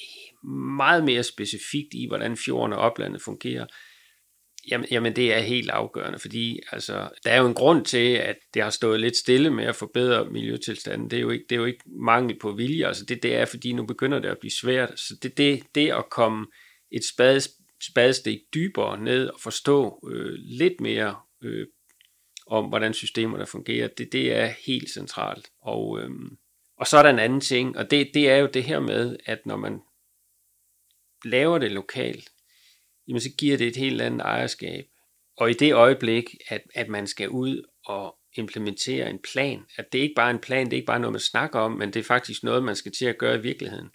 meget 0.76 1.04
mere 1.04 1.22
specifikt 1.22 1.94
i, 1.94 2.06
hvordan 2.08 2.36
fjorden 2.36 2.72
og 2.72 2.78
oplandet 2.78 3.22
fungerer, 3.22 3.66
Jamen, 4.70 4.86
jamen 4.90 5.16
det 5.16 5.34
er 5.34 5.38
helt 5.38 5.70
afgørende, 5.70 6.18
fordi 6.18 6.60
altså, 6.72 7.08
der 7.24 7.30
er 7.30 7.40
jo 7.40 7.46
en 7.46 7.54
grund 7.54 7.84
til, 7.84 8.14
at 8.14 8.36
det 8.54 8.62
har 8.62 8.70
stået 8.70 9.00
lidt 9.00 9.16
stille 9.16 9.50
med 9.50 9.64
at 9.64 9.76
forbedre 9.76 10.30
miljøtilstanden. 10.30 11.10
Det 11.10 11.16
er 11.16 11.20
jo 11.20 11.30
ikke, 11.30 11.44
det 11.48 11.56
er 11.56 11.60
jo 11.60 11.64
ikke 11.64 11.84
mangel 12.04 12.38
på 12.38 12.52
vilje, 12.52 12.86
altså 12.86 13.04
det, 13.04 13.22
det 13.22 13.34
er, 13.34 13.44
fordi 13.44 13.72
nu 13.72 13.86
begynder 13.86 14.18
det 14.18 14.28
at 14.28 14.38
blive 14.40 14.50
svært. 14.50 15.00
Så 15.00 15.14
det, 15.22 15.38
det, 15.38 15.62
det 15.74 15.90
at 15.90 16.10
komme 16.10 16.46
et 16.92 17.04
spades, 17.04 17.48
spadestik 17.90 18.38
dybere 18.54 18.98
ned 18.98 19.28
og 19.28 19.40
forstå 19.40 20.08
øh, 20.12 20.32
lidt 20.38 20.80
mere 20.80 21.16
øh, 21.44 21.66
om, 22.52 22.64
hvordan 22.64 22.94
systemerne 22.94 23.46
fungerer, 23.46 23.88
det, 23.88 24.12
det 24.12 24.32
er 24.32 24.46
helt 24.66 24.90
centralt. 24.90 25.50
Og, 25.60 26.00
øhm, 26.00 26.36
og 26.76 26.86
så 26.86 26.98
er 26.98 27.02
der 27.02 27.10
en 27.10 27.18
anden 27.18 27.40
ting, 27.40 27.78
og 27.78 27.90
det, 27.90 28.10
det 28.14 28.30
er 28.30 28.36
jo 28.36 28.46
det 28.46 28.64
her 28.64 28.80
med, 28.80 29.16
at 29.26 29.46
når 29.46 29.56
man 29.56 29.80
laver 31.24 31.58
det 31.58 31.72
lokalt, 31.72 32.30
jamen 33.08 33.20
så 33.20 33.30
giver 33.38 33.56
det 33.56 33.66
et 33.66 33.76
helt 33.76 34.00
andet 34.00 34.20
ejerskab. 34.20 34.84
Og 35.36 35.50
i 35.50 35.52
det 35.52 35.74
øjeblik, 35.74 36.24
at, 36.48 36.62
at 36.74 36.88
man 36.88 37.06
skal 37.06 37.28
ud 37.28 37.62
og 37.86 38.16
implementere 38.36 39.10
en 39.10 39.18
plan, 39.32 39.64
at 39.76 39.92
det 39.92 39.98
ikke 39.98 40.14
bare 40.16 40.30
er 40.30 40.34
en 40.34 40.40
plan, 40.40 40.66
det 40.66 40.72
er 40.72 40.76
ikke 40.76 40.86
bare 40.86 41.00
noget, 41.00 41.12
man 41.12 41.20
snakker 41.20 41.58
om, 41.58 41.72
men 41.72 41.92
det 41.92 42.00
er 42.00 42.04
faktisk 42.04 42.42
noget, 42.42 42.64
man 42.64 42.76
skal 42.76 42.92
til 42.92 43.06
at 43.06 43.18
gøre 43.18 43.36
i 43.36 43.42
virkeligheden, 43.42 43.90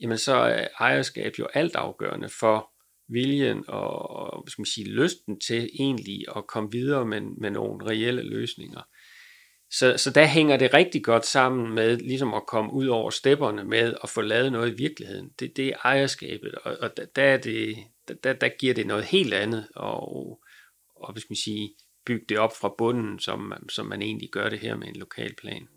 jamen 0.00 0.18
så 0.18 0.34
er 0.34 0.68
ejerskab 0.80 1.32
jo 1.38 1.46
alt 1.54 1.76
afgørende 1.76 2.28
for 2.28 2.71
viljen 3.12 3.64
og 3.68 4.44
skal 4.48 4.62
man 4.62 4.66
sige, 4.66 4.88
lysten 4.88 5.40
til 5.40 5.70
egentlig 5.80 6.24
at 6.36 6.46
komme 6.46 6.70
videre 6.72 7.06
med, 7.06 7.20
med 7.20 7.50
nogle 7.50 7.86
reelle 7.86 8.22
løsninger. 8.22 8.80
Så, 9.70 9.94
så 9.96 10.10
der 10.10 10.24
hænger 10.24 10.56
det 10.56 10.74
rigtig 10.74 11.04
godt 11.04 11.26
sammen 11.26 11.74
med 11.74 11.96
ligesom 11.96 12.34
at 12.34 12.46
komme 12.46 12.72
ud 12.72 12.86
over 12.86 13.10
stepperne 13.10 13.64
med 13.64 13.94
at 14.02 14.08
få 14.08 14.20
lavet 14.20 14.52
noget 14.52 14.72
i 14.72 14.76
virkeligheden. 14.76 15.30
Det, 15.40 15.56
det 15.56 15.68
er 15.68 15.76
ejerskabet, 15.84 16.54
og, 16.54 16.76
og 16.80 16.90
der, 17.16 17.22
er 17.22 17.36
det, 17.36 17.76
der, 18.24 18.32
der 18.32 18.48
giver 18.48 18.74
det 18.74 18.86
noget 18.86 19.04
helt 19.04 19.34
andet, 19.34 19.68
og, 19.74 20.40
og 20.96 21.12
hvis 21.12 21.24
man 21.30 21.36
sige, 21.36 21.74
bygge 22.06 22.24
det 22.28 22.38
op 22.38 22.52
fra 22.60 22.74
bunden, 22.78 23.18
som, 23.18 23.52
som 23.68 23.86
man 23.86 24.02
egentlig 24.02 24.30
gør 24.30 24.48
det 24.48 24.58
her 24.58 24.76
med 24.76 24.88
en 24.88 24.96
lokal 24.96 25.34
plan. 25.34 25.68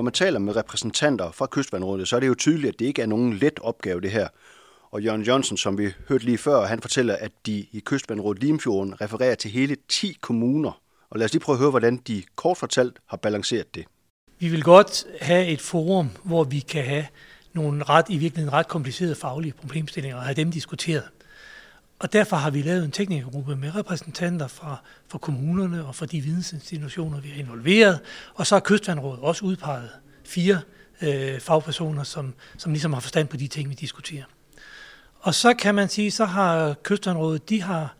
Når 0.00 0.04
man 0.04 0.12
taler 0.12 0.38
med 0.38 0.56
repræsentanter 0.56 1.30
fra 1.30 1.46
Kystvandrådet, 1.50 2.08
så 2.08 2.16
er 2.16 2.20
det 2.20 2.28
jo 2.28 2.34
tydeligt, 2.34 2.72
at 2.72 2.78
det 2.78 2.84
ikke 2.84 3.02
er 3.02 3.06
nogen 3.06 3.34
let 3.34 3.58
opgave 3.62 4.00
det 4.00 4.10
her. 4.10 4.28
Og 4.90 5.02
Jørgen 5.02 5.22
Jørgensen, 5.22 5.56
som 5.56 5.78
vi 5.78 5.92
hørte 6.08 6.24
lige 6.24 6.38
før, 6.38 6.64
han 6.64 6.80
fortæller, 6.80 7.16
at 7.16 7.32
de 7.46 7.66
i 7.72 7.82
Kystvandrådet 7.84 8.42
Limfjorden 8.42 9.00
refererer 9.00 9.34
til 9.34 9.50
hele 9.50 9.76
10 9.88 10.16
kommuner. 10.20 10.80
Og 11.10 11.18
lad 11.18 11.24
os 11.24 11.32
lige 11.32 11.40
prøve 11.40 11.54
at 11.54 11.60
høre, 11.60 11.70
hvordan 11.70 11.96
de 11.96 12.22
kort 12.36 12.56
fortalt 12.56 12.98
har 13.06 13.16
balanceret 13.16 13.74
det. 13.74 13.84
Vi 14.38 14.48
vil 14.48 14.62
godt 14.62 15.04
have 15.20 15.46
et 15.46 15.60
forum, 15.60 16.10
hvor 16.24 16.44
vi 16.44 16.60
kan 16.60 16.84
have 16.84 17.06
nogle 17.52 17.84
ret, 17.84 18.06
i 18.08 18.18
virkeligheden 18.18 18.52
ret 18.52 18.68
komplicerede 18.68 19.14
faglige 19.14 19.52
problemstillinger 19.52 20.16
og 20.16 20.22
have 20.22 20.34
dem 20.34 20.50
diskuteret. 20.50 21.04
Og 22.00 22.12
derfor 22.12 22.36
har 22.36 22.50
vi 22.50 22.62
lavet 22.62 22.84
en 22.84 22.90
teknikergruppe 22.90 23.56
med 23.56 23.74
repræsentanter 23.74 24.48
fra, 24.48 24.76
fra 25.08 25.18
kommunerne 25.18 25.86
og 25.86 25.94
fra 25.94 26.06
de 26.06 26.20
vidensinstitutioner, 26.20 27.20
vi 27.20 27.28
har 27.28 27.38
involveret. 27.38 28.00
Og 28.34 28.46
så 28.46 28.54
har 28.54 28.60
Kystvandrådet 28.60 29.20
også 29.20 29.44
udpeget 29.44 29.90
fire 30.24 30.60
øh, 31.02 31.40
fagpersoner, 31.40 32.02
som, 32.02 32.34
som 32.56 32.72
ligesom 32.72 32.92
har 32.92 33.00
forstand 33.00 33.28
på 33.28 33.36
de 33.36 33.46
ting, 33.46 33.68
vi 33.68 33.74
diskuterer. 33.74 34.24
Og 35.20 35.34
så 35.34 35.54
kan 35.54 35.74
man 35.74 35.88
sige, 35.88 36.10
så 36.10 36.24
har 36.24 36.74
Kystvandrådet, 36.82 37.48
de 37.48 37.62
har 37.62 37.94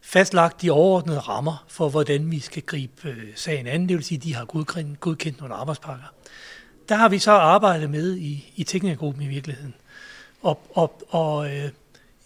fastlagt 0.00 0.62
de 0.62 0.70
overordnede 0.70 1.18
rammer 1.18 1.64
for, 1.68 1.88
hvordan 1.88 2.30
vi 2.30 2.40
skal 2.40 2.62
gribe 2.62 3.08
øh, 3.08 3.24
sagen 3.34 3.66
an. 3.66 3.88
Det 3.88 3.96
vil 3.96 4.04
sige, 4.04 4.18
de 4.18 4.34
har 4.34 4.44
godkendt, 4.44 5.00
godkendt 5.00 5.40
nogle 5.40 5.54
arbejdspakker. 5.54 6.06
Der 6.88 6.94
har 6.94 7.08
vi 7.08 7.18
så 7.18 7.32
arbejdet 7.32 7.90
med 7.90 8.16
i, 8.16 8.52
i 8.56 8.64
teknikergruppen 8.64 9.22
i 9.22 9.28
virkeligheden. 9.28 9.74
Og, 10.42 10.60
og, 10.74 11.02
og 11.08 11.56
øh, 11.56 11.70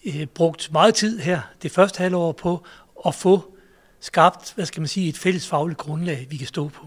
øh, 0.06 0.26
brugt 0.26 0.72
meget 0.72 0.94
tid 0.94 1.18
her, 1.18 1.40
det 1.62 1.70
første 1.70 1.98
halvår, 1.98 2.32
på 2.32 2.64
at 3.06 3.14
få 3.14 3.54
skabt, 4.00 4.52
hvad 4.54 4.66
skal 4.66 4.80
man 4.80 4.88
sige, 4.88 5.08
et 5.08 5.18
fælles 5.18 5.48
fagligt 5.48 5.78
grundlag, 5.78 6.26
vi 6.30 6.36
kan 6.36 6.46
stå 6.46 6.68
på. 6.68 6.86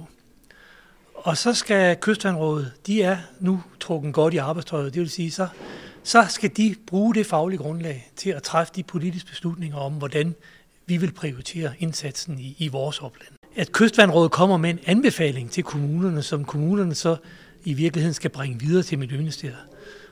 Og 1.15 1.37
så 1.37 1.53
skal 1.53 1.95
Kystvandrådet, 1.95 2.71
de 2.87 3.03
er 3.03 3.17
nu 3.39 3.63
trukket 3.79 4.13
godt 4.13 4.33
i 4.33 4.37
arbejdstøjet, 4.37 4.93
det 4.93 4.99
vil 4.99 5.09
sige, 5.09 5.31
så, 5.31 5.47
så 6.03 6.25
skal 6.29 6.51
de 6.57 6.75
bruge 6.87 7.15
det 7.15 7.25
faglige 7.25 7.57
grundlag 7.57 8.11
til 8.15 8.29
at 8.29 8.43
træffe 8.43 8.73
de 8.75 8.83
politiske 8.83 9.29
beslutninger 9.29 9.77
om, 9.77 9.93
hvordan 9.93 10.35
vi 10.85 10.97
vil 10.97 11.11
prioritere 11.11 11.73
indsatsen 11.79 12.39
i, 12.39 12.55
i 12.57 12.67
vores 12.67 12.99
opland. 12.99 13.33
At 13.55 13.71
Kystvandrådet 13.71 14.31
kommer 14.31 14.57
med 14.57 14.69
en 14.69 14.79
anbefaling 14.85 15.51
til 15.51 15.63
kommunerne, 15.63 16.21
som 16.21 16.45
kommunerne 16.45 16.95
så 16.95 17.15
i 17.63 17.73
virkeligheden 17.73 18.13
skal 18.13 18.29
bringe 18.29 18.59
videre 18.59 18.83
til 18.83 18.99
Miljøministeriet. 18.99 19.57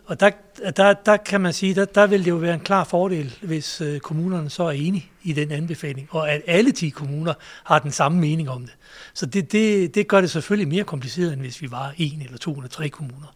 Og 0.05 0.19
der, 0.19 0.31
der, 0.77 0.93
der 0.93 1.17
kan 1.17 1.41
man 1.41 1.53
sige, 1.53 1.75
der, 1.75 1.85
der 1.85 2.07
vil 2.07 2.25
det 2.25 2.31
jo 2.31 2.35
være 2.35 2.53
en 2.53 2.59
klar 2.59 2.83
fordel, 2.83 3.37
hvis 3.41 3.81
øh, 3.81 3.99
kommunerne 3.99 4.49
så 4.49 4.63
er 4.63 4.71
enige 4.71 5.11
i 5.23 5.33
den 5.33 5.51
anbefaling, 5.51 6.07
og 6.11 6.31
at 6.31 6.41
alle 6.47 6.71
10 6.71 6.89
kommuner 6.89 7.33
har 7.63 7.79
den 7.79 7.91
samme 7.91 8.19
mening 8.19 8.49
om 8.49 8.61
det. 8.61 8.75
Så 9.13 9.25
det, 9.25 9.51
det, 9.51 9.95
det 9.95 10.07
gør 10.07 10.21
det 10.21 10.31
selvfølgelig 10.31 10.67
mere 10.67 10.83
kompliceret, 10.83 11.33
end 11.33 11.41
hvis 11.41 11.61
vi 11.61 11.71
var 11.71 11.93
en 11.97 12.21
eller 12.21 12.37
to 12.37 12.53
eller 12.53 12.69
tre 12.69 12.89
kommuner. 12.89 13.33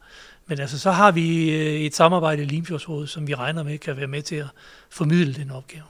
Men 0.48 0.60
altså, 0.60 0.80
så 0.80 0.92
har 0.92 1.12
vi 1.12 1.52
øh, 1.52 1.82
et 1.82 1.96
samarbejde 1.96 2.42
i 2.42 2.46
Limfjordsrådet, 2.46 3.10
som 3.10 3.28
vi 3.28 3.36
regner 3.36 3.64
med 3.64 3.78
kan 3.78 3.98
være 3.98 4.08
med 4.08 4.22
til 4.22 4.36
at 4.36 4.48
formidle 4.90 5.34
den 5.34 5.52
opgave. 5.52 5.84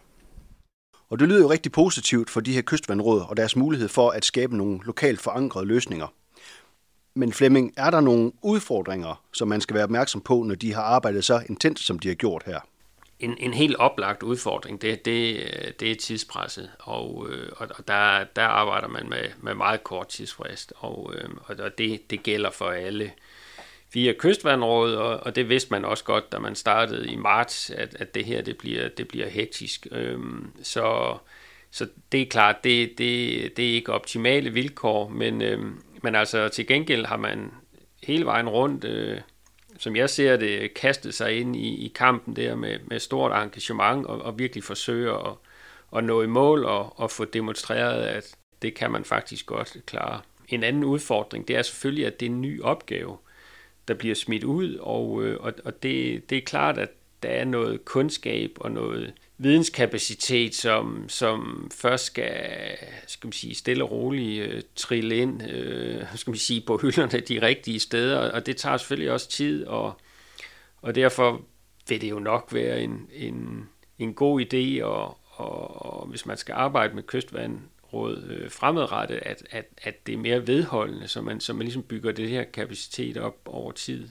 Og 1.09 1.19
det 1.19 1.27
lyder 1.27 1.39
jo 1.39 1.49
rigtig 1.49 1.71
positivt 1.71 2.29
for 2.29 2.41
de 2.41 2.53
her 2.53 2.61
kystvandråd 2.61 3.21
og 3.21 3.37
deres 3.37 3.55
mulighed 3.55 3.87
for 3.87 4.09
at 4.09 4.25
skabe 4.25 4.57
nogle 4.57 4.79
lokalt 4.85 5.21
forankrede 5.21 5.65
løsninger. 5.65 6.07
Men 7.17 7.33
Flemming, 7.33 7.73
er 7.77 7.89
der 7.89 8.01
nogle 8.01 8.31
udfordringer, 8.41 9.23
som 9.33 9.47
man 9.47 9.61
skal 9.61 9.73
være 9.73 9.83
opmærksom 9.83 10.21
på, 10.21 10.43
når 10.43 10.55
de 10.55 10.73
har 10.73 10.81
arbejdet 10.81 11.23
så 11.25 11.41
intens, 11.49 11.79
som 11.79 11.99
de 11.99 12.07
har 12.07 12.15
gjort 12.15 12.43
her? 12.45 12.59
En, 13.19 13.35
en 13.39 13.53
helt 13.53 13.75
oplagt 13.75 14.23
udfordring, 14.23 14.81
det, 14.81 15.05
det, 15.05 15.43
det 15.79 15.91
er 15.91 15.95
tidspresset, 15.95 16.71
og, 16.79 17.27
øh, 17.29 17.49
og 17.55 17.87
der, 17.87 18.23
der 18.35 18.43
arbejder 18.43 18.87
man 18.87 19.09
med, 19.09 19.23
med 19.41 19.53
meget 19.53 19.83
kort 19.83 20.07
tidsfrist, 20.07 20.73
og, 20.75 21.13
øh, 21.15 21.29
og 21.47 21.77
det, 21.77 22.11
det 22.11 22.23
gælder 22.23 22.51
for 22.51 22.65
alle 22.65 23.11
via 23.93 24.13
kystvandråd, 24.19 24.95
og, 24.95 25.19
og 25.19 25.35
det 25.35 25.49
vidste 25.49 25.71
man 25.71 25.85
også 25.85 26.03
godt, 26.03 26.31
da 26.31 26.39
man 26.39 26.55
startede 26.55 27.07
i 27.07 27.15
marts, 27.15 27.69
at, 27.69 27.95
at 27.99 28.15
det 28.15 28.25
her 28.25 28.41
det 28.41 28.57
bliver, 28.57 28.89
det 28.89 29.07
bliver 29.07 29.29
hektisk. 29.29 29.87
Øhm, 29.91 30.51
så, 30.63 31.17
så 31.71 31.87
det 32.11 32.21
er 32.21 32.25
klart, 32.25 32.63
det, 32.63 32.89
det, 32.97 33.57
det 33.57 33.69
er 33.69 33.73
ikke 33.73 33.93
optimale 33.93 34.49
vilkår, 34.49 35.09
men, 35.09 35.41
øhm, 35.41 35.81
men 36.07 36.15
altså 36.15 36.49
til 36.49 36.67
gengæld 36.67 37.05
har 37.05 37.17
man 37.17 37.51
hele 38.03 38.25
vejen 38.25 38.49
rundt, 38.49 38.83
øh, 38.83 39.21
som 39.77 39.95
jeg 39.95 40.09
ser 40.09 40.37
det, 40.37 40.73
kastet 40.73 41.13
sig 41.13 41.39
ind 41.39 41.55
i, 41.55 41.85
i 41.85 41.91
kampen 41.95 42.35
der 42.35 42.55
med, 42.55 42.79
med 42.85 42.99
stort 42.99 43.43
engagement 43.43 44.05
og, 44.05 44.21
og 44.21 44.39
virkelig 44.39 44.63
forsøger 44.63 45.13
at, 45.13 45.37
at 45.97 46.03
nå 46.03 46.21
i 46.21 46.27
mål 46.27 46.65
og, 46.65 46.99
og 46.99 47.11
få 47.11 47.25
demonstreret, 47.25 48.03
at 48.03 48.35
det 48.61 48.73
kan 48.73 48.91
man 48.91 49.05
faktisk 49.05 49.45
godt 49.45 49.77
klare. 49.85 50.21
En 50.47 50.63
anden 50.63 50.83
udfordring, 50.83 51.47
det 51.47 51.55
er 51.55 51.61
selvfølgelig, 51.61 52.05
at 52.05 52.19
det 52.19 52.25
er 52.25 52.29
en 52.29 52.41
ny 52.41 52.61
opgave 52.61 53.17
der 53.87 53.93
bliver 53.93 54.15
smidt 54.15 54.43
ud, 54.43 54.75
og, 54.75 55.23
øh, 55.23 55.37
og, 55.39 55.53
og 55.65 55.83
det, 55.83 56.29
det 56.29 56.37
er 56.37 56.41
klart, 56.41 56.77
at 56.77 56.89
der 57.23 57.29
er 57.29 57.45
noget 57.45 57.85
kundskab 57.85 58.51
og 58.59 58.71
noget 58.71 59.13
videnskapacitet, 59.37 60.55
som, 60.55 61.09
som 61.09 61.69
først 61.75 62.05
skal, 62.05 62.77
skal 63.07 63.27
man 63.27 63.33
sige, 63.33 63.55
stille 63.55 63.83
og 63.83 63.91
roligt 63.91 64.49
øh, 64.49 64.61
trille 64.75 65.17
ind 65.17 65.49
øh, 65.49 66.03
skal 66.15 66.31
man 66.31 66.37
sige, 66.37 66.63
på 66.67 66.77
hylderne 66.77 67.19
de 67.19 67.41
rigtige 67.41 67.79
steder, 67.79 68.31
og 68.31 68.45
det 68.45 68.57
tager 68.57 68.77
selvfølgelig 68.77 69.11
også 69.11 69.29
tid, 69.29 69.65
og, 69.65 69.93
og 70.81 70.95
derfor 70.95 71.41
vil 71.89 72.01
det 72.01 72.09
jo 72.09 72.19
nok 72.19 72.47
være 72.51 72.81
en, 72.81 73.09
en, 73.13 73.69
en 73.99 74.13
god 74.13 74.41
idé, 74.41 74.83
og, 74.83 75.17
og, 75.31 75.85
og 75.85 76.07
hvis 76.07 76.25
man 76.25 76.37
skal 76.37 76.53
arbejde 76.53 76.95
med 76.95 77.03
kystvandråd 77.03 78.23
øh, 78.29 78.51
fremadrettet, 78.51 79.19
at, 79.21 79.43
at, 79.51 79.65
at 79.83 80.07
det 80.07 80.13
er 80.13 80.17
mere 80.17 80.47
vedholdende, 80.47 81.07
så 81.07 81.21
man, 81.21 81.39
så 81.39 81.53
man 81.53 81.63
ligesom 81.63 81.83
bygger 81.83 82.11
det 82.11 82.29
her 82.29 82.43
kapacitet 82.43 83.17
op 83.17 83.37
over 83.45 83.71
tid. 83.71 84.07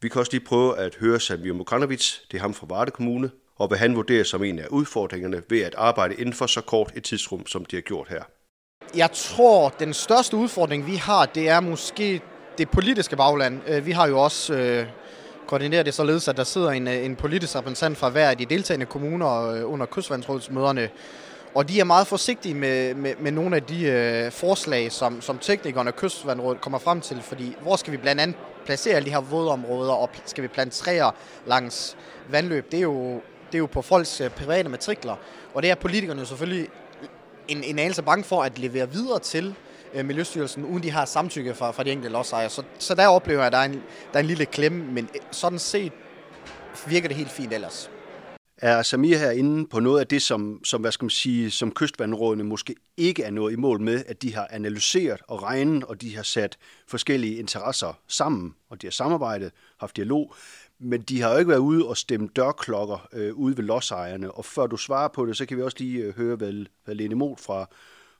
Vi 0.00 0.08
kan 0.08 0.18
også 0.18 0.32
lige 0.32 0.44
prøve 0.44 0.78
at 0.78 0.94
høre 0.94 1.20
Samir 1.20 1.52
Mokranovic, 1.52 2.14
det 2.30 2.36
er 2.36 2.40
ham 2.40 2.54
fra 2.54 2.66
Varde 2.70 2.90
Kommune, 2.90 3.30
og 3.58 3.68
hvad 3.68 3.78
han 3.78 3.96
vurderer 3.96 4.24
som 4.24 4.44
en 4.44 4.58
af 4.58 4.66
udfordringerne 4.70 5.42
ved 5.48 5.60
at 5.60 5.74
arbejde 5.78 6.14
inden 6.14 6.34
for 6.34 6.46
så 6.46 6.60
kort 6.60 6.92
et 6.94 7.04
tidsrum, 7.04 7.46
som 7.46 7.64
de 7.64 7.76
har 7.76 7.80
gjort 7.80 8.08
her. 8.08 8.22
Jeg 8.96 9.10
tror, 9.12 9.68
den 9.68 9.94
største 9.94 10.36
udfordring, 10.36 10.86
vi 10.86 10.94
har, 10.96 11.26
det 11.26 11.48
er 11.48 11.60
måske 11.60 12.20
det 12.58 12.70
politiske 12.70 13.16
bagland. 13.16 13.60
Øh, 13.66 13.86
vi 13.86 13.92
har 13.92 14.08
jo 14.08 14.20
også 14.20 14.54
øh, 14.54 14.86
koordineret 15.46 15.86
det 15.86 15.94
således, 15.94 16.28
at 16.28 16.36
der 16.36 16.44
sidder 16.44 16.70
en, 16.70 16.88
øh, 16.88 17.04
en 17.04 17.16
politisk 17.16 17.56
repræsentant 17.56 17.98
fra 17.98 18.08
hver 18.08 18.30
af 18.30 18.36
de 18.36 18.44
deltagende 18.44 18.86
kommuner 18.86 19.50
øh, 19.50 19.72
under 19.72 19.86
kystvandsrådsmøderne, 19.86 20.88
og 21.54 21.68
de 21.68 21.80
er 21.80 21.84
meget 21.84 22.06
forsigtige 22.06 22.54
med, 22.54 22.94
med, 22.94 23.14
med 23.20 23.32
nogle 23.32 23.56
af 23.56 23.62
de 23.62 23.84
øh, 23.84 24.32
forslag, 24.32 24.92
som, 24.92 25.20
som 25.20 25.38
teknikerne 25.38 25.90
og 25.90 25.96
kystvandrådet 25.96 26.60
kommer 26.60 26.78
frem 26.78 27.00
til, 27.00 27.22
fordi 27.22 27.56
hvor 27.62 27.76
skal 27.76 27.92
vi 27.92 27.96
blandt 27.96 28.20
andet 28.20 28.36
placere 28.66 28.94
alle 28.94 29.06
de 29.06 29.10
her 29.10 29.20
vådområder, 29.20 29.92
og 29.92 30.10
skal 30.24 30.42
vi 30.42 30.48
plante 30.48 30.76
træer 30.76 31.10
langs 31.46 31.96
vandløb, 32.30 32.70
det 32.72 32.78
er 32.78 32.82
jo, 32.82 33.20
det 33.52 33.54
er 33.54 33.58
jo 33.58 33.66
på 33.66 33.82
folks 33.82 34.20
øh, 34.20 34.30
private 34.30 34.68
matrikler, 34.68 35.16
og 35.54 35.62
det 35.62 35.70
er 35.70 35.74
politikerne 35.74 36.20
jo 36.20 36.26
selvfølgelig 36.26 36.68
en, 37.48 37.64
en 37.64 37.78
anelse 37.78 38.02
bange 38.02 38.24
for 38.24 38.42
at 38.42 38.58
levere 38.58 38.92
videre 38.92 39.18
til 39.18 39.54
øh, 39.94 40.04
Miljøstyrelsen, 40.04 40.64
uden 40.64 40.82
de 40.82 40.90
har 40.90 41.04
samtykke 41.04 41.54
fra, 41.54 41.70
fra 41.70 41.82
de 41.82 41.90
enkelte 41.90 42.12
lodsejere. 42.12 42.50
Så, 42.50 42.62
så 42.78 42.94
der 42.94 43.06
oplever 43.06 43.40
jeg, 43.40 43.46
at 43.46 43.52
der 43.52 43.58
er, 43.58 43.64
en, 43.64 43.82
der 44.12 44.14
er 44.14 44.20
en 44.20 44.26
lille 44.26 44.46
klemme, 44.46 44.92
men 44.92 45.08
øh, 45.14 45.20
sådan 45.30 45.58
set 45.58 45.92
virker 46.86 47.08
det 47.08 47.16
helt 47.16 47.30
fint 47.30 47.52
ellers. 47.52 47.90
Er 48.62 48.82
Samir 48.82 49.18
her 49.18 49.30
inde 49.30 49.66
på 49.66 49.80
noget 49.80 50.00
af 50.00 50.06
det, 50.06 50.22
som, 50.22 50.60
som, 50.64 50.80
hvad 50.80 50.92
skal 50.92 51.04
man 51.04 51.10
sige, 51.10 51.50
som 51.50 51.72
kystvandrådene 51.72 52.44
måske 52.44 52.74
ikke 52.96 53.22
er 53.22 53.30
nået 53.30 53.52
i 53.52 53.56
mål 53.56 53.80
med, 53.80 54.04
at 54.06 54.22
de 54.22 54.34
har 54.34 54.48
analyseret 54.50 55.20
og 55.28 55.42
regnet, 55.42 55.84
og 55.84 56.00
de 56.00 56.16
har 56.16 56.22
sat 56.22 56.58
forskellige 56.88 57.36
interesser 57.36 58.00
sammen, 58.08 58.54
og 58.70 58.82
de 58.82 58.86
har 58.86 58.92
samarbejdet, 58.92 59.52
haft 59.80 59.96
dialog, 59.96 60.34
men 60.80 61.02
de 61.02 61.20
har 61.20 61.32
jo 61.32 61.38
ikke 61.38 61.48
været 61.48 61.58
ude 61.58 61.88
og 61.88 61.96
stemme 61.96 62.28
dørklokker 62.36 63.08
øh, 63.12 63.34
ude 63.34 63.56
ved 63.56 63.64
lodsejerne. 63.64 64.32
Og 64.32 64.44
før 64.44 64.66
du 64.66 64.76
svarer 64.76 65.08
på 65.08 65.26
det, 65.26 65.36
så 65.36 65.46
kan 65.46 65.56
vi 65.56 65.62
også 65.62 65.76
lige 65.80 66.02
øh, 66.02 66.16
høre, 66.16 66.36
hvad, 66.36 66.64
hvad 66.84 66.94
Lene 66.94 67.14
Mot 67.14 67.40
fra, 67.40 67.66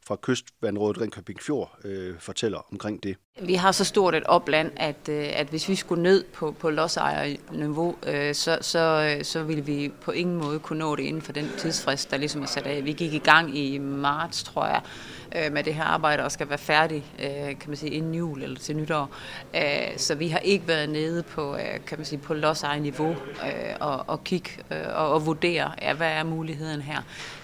fra 0.06 0.16
Kystvandrådet 0.22 1.00
Ringkøbing 1.00 1.42
Fjord 1.42 1.78
øh, 1.84 2.14
fortæller 2.18 2.66
omkring 2.72 3.02
det. 3.02 3.16
Vi 3.42 3.54
har 3.54 3.72
så 3.72 3.84
stort 3.84 4.14
et 4.14 4.24
opland, 4.24 4.72
at, 4.76 5.08
øh, 5.08 5.26
at 5.32 5.46
hvis 5.46 5.68
vi 5.68 5.74
skulle 5.74 6.02
ned 6.02 6.24
på, 6.24 6.52
på 6.52 6.70
lodsejerniveau, 6.70 7.96
øh, 8.06 8.34
så, 8.34 8.58
så, 8.60 9.14
øh, 9.18 9.24
så 9.24 9.42
ville 9.42 9.64
vi 9.64 9.92
på 10.00 10.10
ingen 10.10 10.36
måde 10.36 10.58
kunne 10.58 10.78
nå 10.78 10.96
det 10.96 11.02
inden 11.02 11.22
for 11.22 11.32
den 11.32 11.50
tidsfrist, 11.58 12.10
der 12.10 12.16
ligesom 12.16 12.42
er 12.42 12.46
sat 12.46 12.66
af. 12.66 12.84
Vi 12.84 12.92
gik 12.92 13.12
i 13.12 13.18
gang 13.18 13.58
i 13.58 13.78
marts, 13.78 14.42
tror 14.42 14.66
jeg, 14.66 14.80
øh, 15.36 15.52
med 15.52 15.64
det 15.64 15.74
her 15.74 15.84
arbejde 15.84 16.24
og 16.24 16.32
skal 16.32 16.48
være 16.48 16.58
færdig, 16.58 17.04
øh, 17.18 17.46
kan 17.46 17.68
man 17.68 17.76
sige, 17.76 17.92
inden 17.92 18.14
jul 18.14 18.42
eller 18.42 18.58
til 18.58 18.76
nytår. 18.76 19.10
Øh, 19.56 19.96
så 19.96 20.14
vi 20.14 20.28
har 20.28 20.38
ikke 20.38 20.68
været 20.68 20.88
nede 20.88 21.22
på, 21.22 21.56
øh, 21.56 21.84
kan 21.86 21.98
man 21.98 22.04
sige, 22.04 22.18
på 22.18 22.34
lodsejerniveau 22.34 23.10
øh, 23.10 23.74
og, 23.80 24.04
og 24.06 24.24
kigge 24.24 24.50
øh, 24.70 24.78
og, 24.94 25.12
og 25.12 25.26
vurdere, 25.26 25.72
ja, 25.82 25.94
hvad 25.94 26.10
er 26.10 26.24
muligheden 26.24 26.80
her 26.80 27.02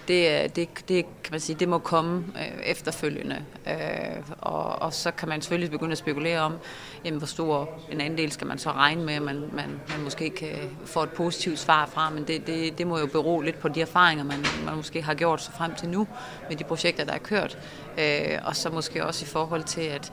det, 0.09 0.43
øh, 0.43 0.49
det, 0.57 0.69
det, 0.89 1.07
kan 1.25 1.31
man 1.31 1.41
sige, 1.41 1.57
det 1.61 1.69
må 1.69 1.79
komme 1.79 2.25
øh, 2.37 2.63
efterfølgende. 2.65 3.45
Øh, 3.67 3.75
og, 4.39 4.83
og 4.83 4.95
så 4.95 5.11
kan 5.11 5.29
man 5.29 5.43
selvfølgelig 5.43 5.71
begynde 5.71 5.93
at 5.93 5.99
spekulere 5.99 6.41
om, 6.41 6.55
jamen, 7.05 7.19
hvor 7.19 7.27
stor 7.27 7.81
en 7.91 8.01
andel 8.01 8.33
skal 8.33 8.47
man 8.47 8.59
så 8.59 8.71
regne 8.71 9.05
med, 9.05 9.15
at 9.15 9.23
man, 9.23 9.37
man, 9.37 9.81
man 9.89 10.05
måske 10.05 10.31
kan 10.31 10.49
få 10.85 11.03
et 11.03 11.11
positivt 11.11 11.59
svar 11.59 11.87
fra, 11.87 12.11
men 12.11 12.25
det, 12.25 12.47
det, 12.47 12.79
det 12.79 12.87
må 12.87 12.99
jo 12.99 13.07
bero 13.07 13.41
lidt 13.41 13.59
på 13.59 13.69
de 13.69 13.81
erfaringer, 13.81 14.25
man, 14.25 14.39
man 14.65 14.77
måske 14.77 15.03
har 15.03 15.15
gjort 15.15 15.43
sig 15.43 15.55
frem 15.55 15.75
til 15.75 15.89
nu 15.89 16.09
med 16.49 16.57
de 16.57 16.65
projekter, 16.65 17.05
der 17.05 17.13
er 17.13 17.19
kørt. 17.19 17.59
Øh, 17.99 18.39
og 18.45 18.57
så 18.57 18.71
måske 18.71 19.07
også 19.07 19.25
i 19.25 19.29
forhold 19.29 19.65
til, 19.65 19.81
at 19.81 20.13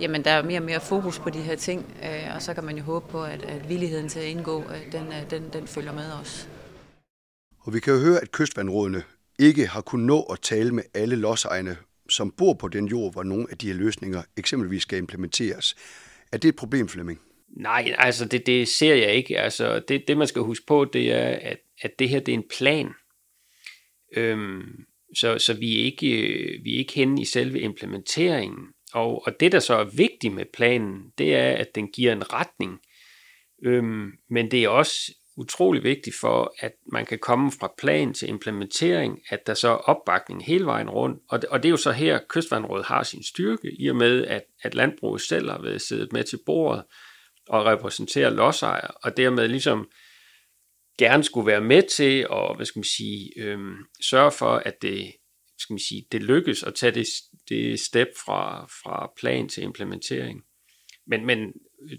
jamen, 0.00 0.24
der 0.24 0.30
er 0.30 0.42
mere 0.42 0.58
og 0.58 0.64
mere 0.64 0.80
fokus 0.80 1.18
på 1.18 1.30
de 1.30 1.38
her 1.38 1.56
ting, 1.56 1.94
øh, 2.02 2.34
og 2.34 2.42
så 2.42 2.54
kan 2.54 2.64
man 2.64 2.76
jo 2.76 2.82
håbe 2.82 3.06
på, 3.08 3.24
at, 3.24 3.42
at 3.42 3.68
villigheden 3.68 4.08
til 4.08 4.20
at 4.20 4.26
indgå, 4.26 4.60
øh, 4.60 4.92
den, 4.92 5.06
øh, 5.06 5.30
den, 5.30 5.42
den 5.52 5.66
følger 5.66 5.92
med 5.92 6.12
os. 6.12 6.48
Og 7.60 7.74
vi 7.74 7.80
kan 7.80 7.92
jo 7.92 8.00
høre, 8.00 8.20
at 8.20 8.32
kystvandrådene 8.32 9.02
ikke 9.38 9.66
har 9.66 9.80
kunnet 9.80 10.06
nå 10.06 10.22
at 10.22 10.40
tale 10.40 10.72
med 10.72 10.82
alle 10.94 11.16
lodsejerne, 11.16 11.76
som 12.08 12.30
bor 12.30 12.54
på 12.54 12.68
den 12.68 12.86
jord, 12.86 13.12
hvor 13.12 13.22
nogle 13.22 13.46
af 13.50 13.58
de 13.58 13.66
her 13.66 13.74
løsninger 13.74 14.22
eksempelvis 14.36 14.82
skal 14.82 14.98
implementeres. 14.98 15.74
Er 16.32 16.36
det 16.36 16.48
et 16.48 16.56
problem, 16.56 16.88
Flemming? 16.88 17.20
Nej, 17.56 17.94
altså 17.98 18.24
det, 18.24 18.46
det 18.46 18.68
ser 18.68 18.94
jeg 18.94 19.14
ikke. 19.14 19.40
Altså 19.40 19.82
det, 19.88 20.08
det 20.08 20.16
man 20.16 20.26
skal 20.26 20.42
huske 20.42 20.66
på, 20.66 20.84
det 20.84 21.12
er, 21.12 21.28
at, 21.28 21.58
at 21.80 21.98
det 21.98 22.08
her 22.08 22.20
det 22.20 22.34
er 22.34 22.38
en 22.38 22.48
plan. 22.58 22.88
Øhm, 24.16 24.84
så, 25.16 25.38
så 25.38 25.54
vi 25.54 25.80
er 25.80 25.84
ikke 25.84 26.28
øh, 26.28 26.64
vi 26.64 26.74
er 26.74 26.78
ikke 26.78 26.94
henne 26.94 27.22
i 27.22 27.24
selve 27.24 27.60
implementeringen. 27.60 28.66
Og, 28.92 29.26
og 29.26 29.40
det, 29.40 29.52
der 29.52 29.58
så 29.58 29.74
er 29.74 29.84
vigtigt 29.84 30.34
med 30.34 30.44
planen, 30.54 31.12
det 31.18 31.34
er, 31.34 31.50
at 31.50 31.74
den 31.74 31.88
giver 31.88 32.12
en 32.12 32.32
retning. 32.32 32.80
Øhm, 33.64 34.12
men 34.30 34.50
det 34.50 34.64
er 34.64 34.68
også 34.68 35.12
utrolig 35.36 35.82
vigtigt 35.82 36.16
for, 36.20 36.54
at 36.58 36.72
man 36.92 37.06
kan 37.06 37.18
komme 37.18 37.52
fra 37.52 37.72
plan 37.78 38.14
til 38.14 38.28
implementering, 38.28 39.20
at 39.28 39.46
der 39.46 39.54
så 39.54 39.68
er 39.68 39.74
opbakning 39.74 40.44
hele 40.44 40.66
vejen 40.66 40.90
rundt. 40.90 41.22
Og 41.28 41.42
det, 41.42 41.50
og 41.50 41.62
det 41.62 41.68
er 41.68 41.70
jo 41.70 41.76
så 41.76 41.92
her, 41.92 42.18
Kystvandrådet 42.28 42.86
har 42.86 43.02
sin 43.02 43.22
styrke, 43.22 43.70
i 43.80 43.88
og 43.88 43.96
med, 43.96 44.26
at, 44.26 44.42
at 44.62 44.74
landbruget 44.74 45.20
selv 45.20 45.50
har 45.50 45.62
været 45.62 45.82
siddet 45.82 46.12
med 46.12 46.24
til 46.24 46.38
bordet 46.46 46.84
og 47.48 47.66
repræsenterer 47.66 48.30
lodsejere, 48.30 48.90
og 49.02 49.16
dermed 49.16 49.48
ligesom 49.48 49.88
gerne 50.98 51.24
skulle 51.24 51.46
være 51.46 51.60
med 51.60 51.82
til 51.82 52.26
at 52.32 52.56
hvad 52.56 52.66
skal 52.66 52.78
man 52.78 52.84
sige, 52.96 53.30
øhm, 53.36 53.76
sørge 54.02 54.32
for, 54.32 54.56
at 54.56 54.82
det, 54.82 55.12
skal 55.58 55.74
man 55.74 55.80
sige, 55.88 56.06
det 56.12 56.22
lykkes 56.22 56.62
at 56.62 56.74
tage 56.74 56.92
det, 56.92 57.06
det 57.48 57.80
step 57.80 58.08
fra, 58.24 58.66
fra 58.66 59.12
plan 59.20 59.48
til 59.48 59.62
implementering. 59.62 60.42
Men, 61.06 61.26
men 61.26 61.52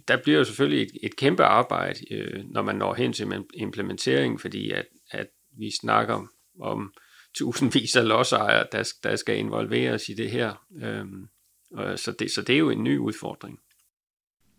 der 0.08 0.22
bliver 0.24 0.38
jo 0.38 0.44
selvfølgelig 0.44 0.82
et, 0.82 0.92
et 1.04 1.16
kæmpe 1.16 1.44
arbejde, 1.44 2.14
øh, 2.14 2.44
når 2.52 2.62
man 2.62 2.76
når 2.76 2.94
hen 2.94 3.14
til 3.14 3.46
implementeringen, 3.54 4.40
fordi 4.40 4.72
at, 4.72 4.86
at 5.12 5.28
vi 5.58 5.72
snakker 5.82 6.28
om 6.60 6.94
tusindvis 7.36 7.96
af 7.96 8.08
lodsejere, 8.08 8.68
der, 8.72 8.94
der 9.04 9.16
skal 9.16 9.38
involveres 9.38 10.10
i 10.10 10.14
det 10.14 10.32
her. 10.32 10.66
Øh, 10.84 11.06
og 11.72 12.00
så, 12.00 12.12
det, 12.12 12.32
så 12.32 12.42
det 12.42 12.56
er 12.56 12.60
jo 12.60 12.70
en 12.70 12.84
ny 12.84 12.98
udfordring. 12.98 13.60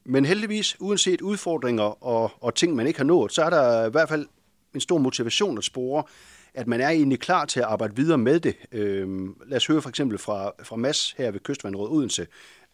Men 0.04 0.24
heldigvis, 0.24 0.76
uanset 0.80 1.20
udfordringer 1.20 2.04
og, 2.04 2.30
og 2.40 2.54
ting, 2.54 2.74
man 2.74 2.86
ikke 2.86 2.98
har 2.98 3.04
nået, 3.04 3.32
så 3.32 3.42
er 3.42 3.50
der 3.50 3.86
i 3.86 3.90
hvert 3.90 4.08
fald 4.08 4.26
en 4.74 4.80
stor 4.80 4.98
motivation 4.98 5.58
at 5.58 5.64
spore, 5.64 6.04
at 6.54 6.66
man 6.66 6.80
er 6.80 6.88
egentlig 6.88 7.20
klar 7.20 7.44
til 7.44 7.60
at 7.60 7.66
arbejde 7.66 7.96
videre 7.96 8.18
med 8.18 8.40
det. 8.40 8.56
Øhm, 8.72 9.40
lad 9.46 9.56
os 9.56 9.66
høre 9.66 9.82
for 9.82 9.88
eksempel 9.88 10.18
fra, 10.18 10.52
fra 10.62 10.76
Mads 10.76 11.12
her 11.12 11.30
ved 11.30 11.40
Kystvandrådet 11.40 11.92
Odense, 11.92 12.26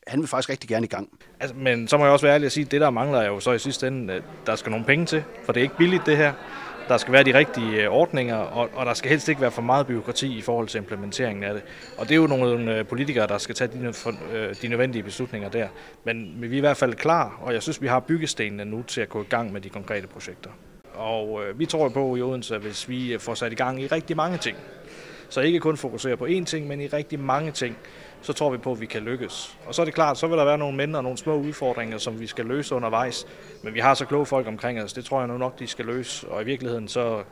han 0.07 0.21
vil 0.21 0.29
faktisk 0.29 0.51
rigtig 0.51 0.69
gerne 0.69 0.87
i 0.87 0.89
gang. 0.89 1.09
Altså, 1.41 1.57
men 1.57 1.89
så 1.89 1.99
må 1.99 2.05
jeg 2.05 2.13
også 2.13 2.27
være 2.27 2.35
ærlig 2.35 2.47
at 2.47 2.53
sige, 2.53 2.65
at 2.65 2.71
det 2.71 2.81
der 2.81 2.91
mangler 2.91 3.19
er 3.19 3.27
jo 3.27 3.41
så 3.41 3.53
i 3.53 3.59
sidste 3.59 3.87
ende, 3.87 4.15
at 4.15 4.23
der 4.47 4.57
skal 4.57 4.71
nogle 4.71 4.87
penge 4.87 5.07
til, 5.07 5.25
for 5.45 5.53
det 5.53 5.61
er 5.61 5.63
ikke 5.63 5.77
billigt 5.77 6.07
det 6.07 6.17
her. 6.17 6.33
Der 6.89 6.97
skal 6.97 7.13
være 7.13 7.25
de 7.25 7.39
rigtige 7.39 7.83
øh, 7.83 7.91
ordninger, 7.91 8.37
og, 8.37 8.71
og 8.75 8.87
der 8.87 8.95
skal 8.95 9.11
helst 9.11 9.29
ikke 9.29 9.41
være 9.41 9.51
for 9.51 9.63
meget 9.63 9.87
byråkrati 9.87 10.39
i 10.39 10.41
forhold 10.41 10.69
til 10.69 10.79
implementeringen 10.79 11.45
af 11.45 11.55
det. 11.55 11.63
Og 11.99 12.09
det 12.09 12.13
er 12.13 12.17
jo 12.17 12.27
nogle 12.27 12.79
øh, 12.79 12.87
politikere, 12.87 13.27
der 13.27 13.39
skal 13.39 13.55
tage 13.55 13.71
de, 13.73 13.93
øh, 14.33 14.55
de 14.63 14.69
nødvendige 14.69 15.03
beslutninger 15.03 15.49
der. 15.49 15.69
Men, 16.05 16.41
men 16.41 16.51
vi 16.51 16.57
er 16.57 16.59
i 16.59 16.61
hvert 16.61 16.77
fald 16.77 16.95
klar, 16.95 17.39
og 17.43 17.55
jeg 17.55 17.63
synes, 17.63 17.83
vi 17.83 17.87
har 17.87 18.01
byggestenene 18.01 18.65
nu 18.65 18.83
til 18.83 19.01
at 19.01 19.09
gå 19.09 19.23
i 19.23 19.27
gang 19.29 19.53
med 19.53 19.61
de 19.61 19.69
konkrete 19.69 20.07
projekter. 20.07 20.51
Og 20.95 21.45
øh, 21.45 21.59
vi 21.59 21.67
tror 21.67 21.89
på 21.89 22.17
i 22.17 22.23
Odense, 22.23 22.55
at 22.55 22.61
hvis 22.61 22.89
vi 22.89 23.17
får 23.19 23.35
sat 23.35 23.53
i 23.53 23.55
gang 23.55 23.83
i 23.83 23.87
rigtig 23.87 24.17
mange 24.17 24.39
ting, 24.39 24.57
så 25.29 25.41
ikke 25.41 25.61
kun 25.61 25.77
fokusere 25.77 26.17
på 26.17 26.27
én 26.27 26.45
ting, 26.45 26.67
men 26.67 26.81
i 26.81 26.87
rigtig 26.87 27.21
mange 27.21 27.51
ting, 27.51 27.77
så 28.23 28.33
tror 28.33 28.51
vi 28.51 28.59
på, 28.59 28.73
at 28.73 28.81
vi 28.81 28.87
kan 28.87 29.03
lykkes. 29.03 29.59
Og 29.67 29.75
så 29.75 29.83
er 29.83 29.85
det 29.85 29.95
klart, 29.95 30.19
så 30.19 30.27
vil 30.27 30.39
der 30.39 30.45
være 30.45 30.59
nogle 30.59 30.77
mindre 30.77 30.99
og 30.99 31.03
nogle 31.03 31.19
små 31.19 31.37
udfordringer, 31.37 31.99
som 31.99 32.21
vi 32.21 32.27
skal 32.27 32.47
løse 32.47 32.75
undervejs. 32.75 33.27
Men 33.63 33.75
vi 33.75 33.81
har 33.81 33.95
så 33.95 34.05
kloge 34.05 34.27
folk 34.27 34.47
omkring 34.47 34.83
os, 34.83 34.93
det 34.93 35.05
tror 35.05 35.19
jeg 35.19 35.29
nu 35.29 35.39
nok, 35.39 35.59
de 35.59 35.67
skal 35.67 35.85
løse. 35.85 36.29
Og 36.29 36.43
i 36.43 36.45
virkeligheden, 36.45 36.89
så 36.89 37.23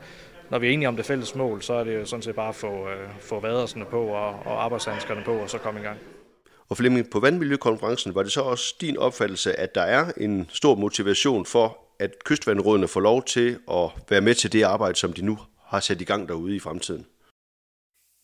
når 0.49 0.59
vi 0.59 0.67
er 0.67 0.71
enige 0.71 0.87
om 0.87 0.95
det 0.95 1.05
fælles 1.05 1.35
mål, 1.35 1.61
så 1.61 1.73
er 1.73 1.83
det 1.83 1.95
jo 1.95 2.05
sådan 2.05 2.23
set 2.23 2.35
bare 2.35 2.49
at 2.49 2.55
få, 2.55 2.89
øh, 2.89 3.09
få 3.19 3.39
vadersene 3.39 3.85
på 3.85 4.03
og, 4.05 4.29
og 4.45 4.63
arbejdshandskerne 4.63 5.21
på, 5.25 5.33
og 5.33 5.49
så 5.49 5.57
komme 5.57 5.79
i 5.79 5.83
gang. 5.83 5.97
Og 6.69 6.77
Flemming, 6.77 7.09
på 7.09 7.19
Vandmiljøkonferencen 7.19 8.15
var 8.15 8.23
det 8.23 8.31
så 8.31 8.41
også 8.41 8.75
din 8.81 8.97
opfattelse, 8.97 9.59
at 9.59 9.75
der 9.75 9.81
er 9.81 10.11
en 10.17 10.49
stor 10.49 10.75
motivation 10.75 11.45
for, 11.45 11.77
at 11.99 12.23
kystvandrådene 12.25 12.87
får 12.87 12.99
lov 12.99 13.23
til 13.23 13.57
at 13.71 13.89
være 14.09 14.21
med 14.21 14.35
til 14.35 14.53
det 14.53 14.63
arbejde, 14.63 14.95
som 14.95 15.13
de 15.13 15.25
nu 15.25 15.37
har 15.65 15.79
sat 15.79 16.01
i 16.01 16.03
gang 16.03 16.27
derude 16.27 16.55
i 16.55 16.59
fremtiden? 16.59 17.05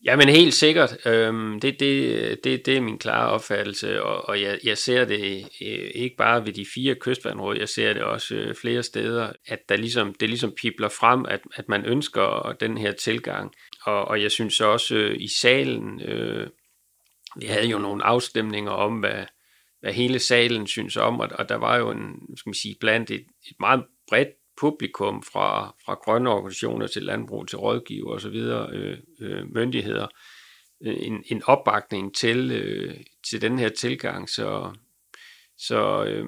Jamen 0.04 0.28
helt 0.28 0.54
sikkert. 0.54 1.06
Øhm, 1.06 1.60
det, 1.60 1.80
det, 1.80 2.44
det, 2.44 2.66
det 2.66 2.76
er 2.76 2.80
min 2.80 2.98
klare 2.98 3.30
opfattelse, 3.30 4.02
og, 4.02 4.28
og 4.28 4.42
jeg, 4.42 4.58
jeg 4.64 4.78
ser 4.78 5.04
det 5.04 5.44
øh, 5.62 5.90
ikke 5.94 6.16
bare 6.16 6.46
ved 6.46 6.52
de 6.52 6.66
fire 6.74 6.94
kystvandråd, 6.94 7.56
jeg 7.58 7.68
ser 7.68 7.92
det 7.92 8.02
også 8.02 8.34
øh, 8.34 8.54
flere 8.54 8.82
steder, 8.82 9.32
at 9.46 9.58
der 9.68 9.76
ligesom, 9.76 10.14
det 10.14 10.28
ligesom 10.28 10.54
pipler 10.62 10.88
frem, 10.88 11.24
at, 11.28 11.40
at 11.54 11.68
man 11.68 11.84
ønsker 11.84 12.56
den 12.60 12.78
her 12.78 12.92
tilgang. 12.92 13.52
Og, 13.82 14.04
og 14.04 14.22
jeg 14.22 14.30
synes 14.30 14.60
også 14.60 14.94
øh, 14.94 15.16
i 15.20 15.28
salen, 15.40 16.00
øh, 16.00 16.46
vi 17.40 17.46
havde 17.46 17.66
jo 17.66 17.78
nogle 17.78 18.04
afstemninger 18.04 18.70
om, 18.70 18.98
hvad, 18.98 19.24
hvad 19.80 19.92
hele 19.92 20.18
salen 20.18 20.66
synes 20.66 20.96
om, 20.96 21.20
og, 21.20 21.28
og 21.32 21.48
der 21.48 21.56
var 21.56 21.76
jo 21.76 21.90
en, 21.90 22.36
skal 22.36 22.50
man 22.50 22.54
sige, 22.54 22.76
blandt 22.80 23.10
et, 23.10 23.26
et 23.50 23.56
meget 23.60 23.84
bredt 24.08 24.28
publikum 24.60 25.22
fra, 25.22 25.74
fra 25.84 25.94
grønne 25.94 26.30
organisationer 26.30 26.86
til 26.86 27.02
landbrug, 27.02 27.48
til 27.48 27.58
rådgiver 27.58 28.14
osv., 28.14 28.36
øh, 28.36 28.98
øh, 29.20 29.54
myndigheder, 29.54 30.06
øh, 30.82 30.96
en, 30.98 31.24
en 31.26 31.42
opbakning 31.46 32.14
til, 32.14 32.50
øh, 32.50 32.94
til 33.30 33.42
den 33.42 33.58
her 33.58 33.68
tilgang. 33.68 34.28
Så, 34.28 34.72
så 35.58 36.04
øh, 36.04 36.26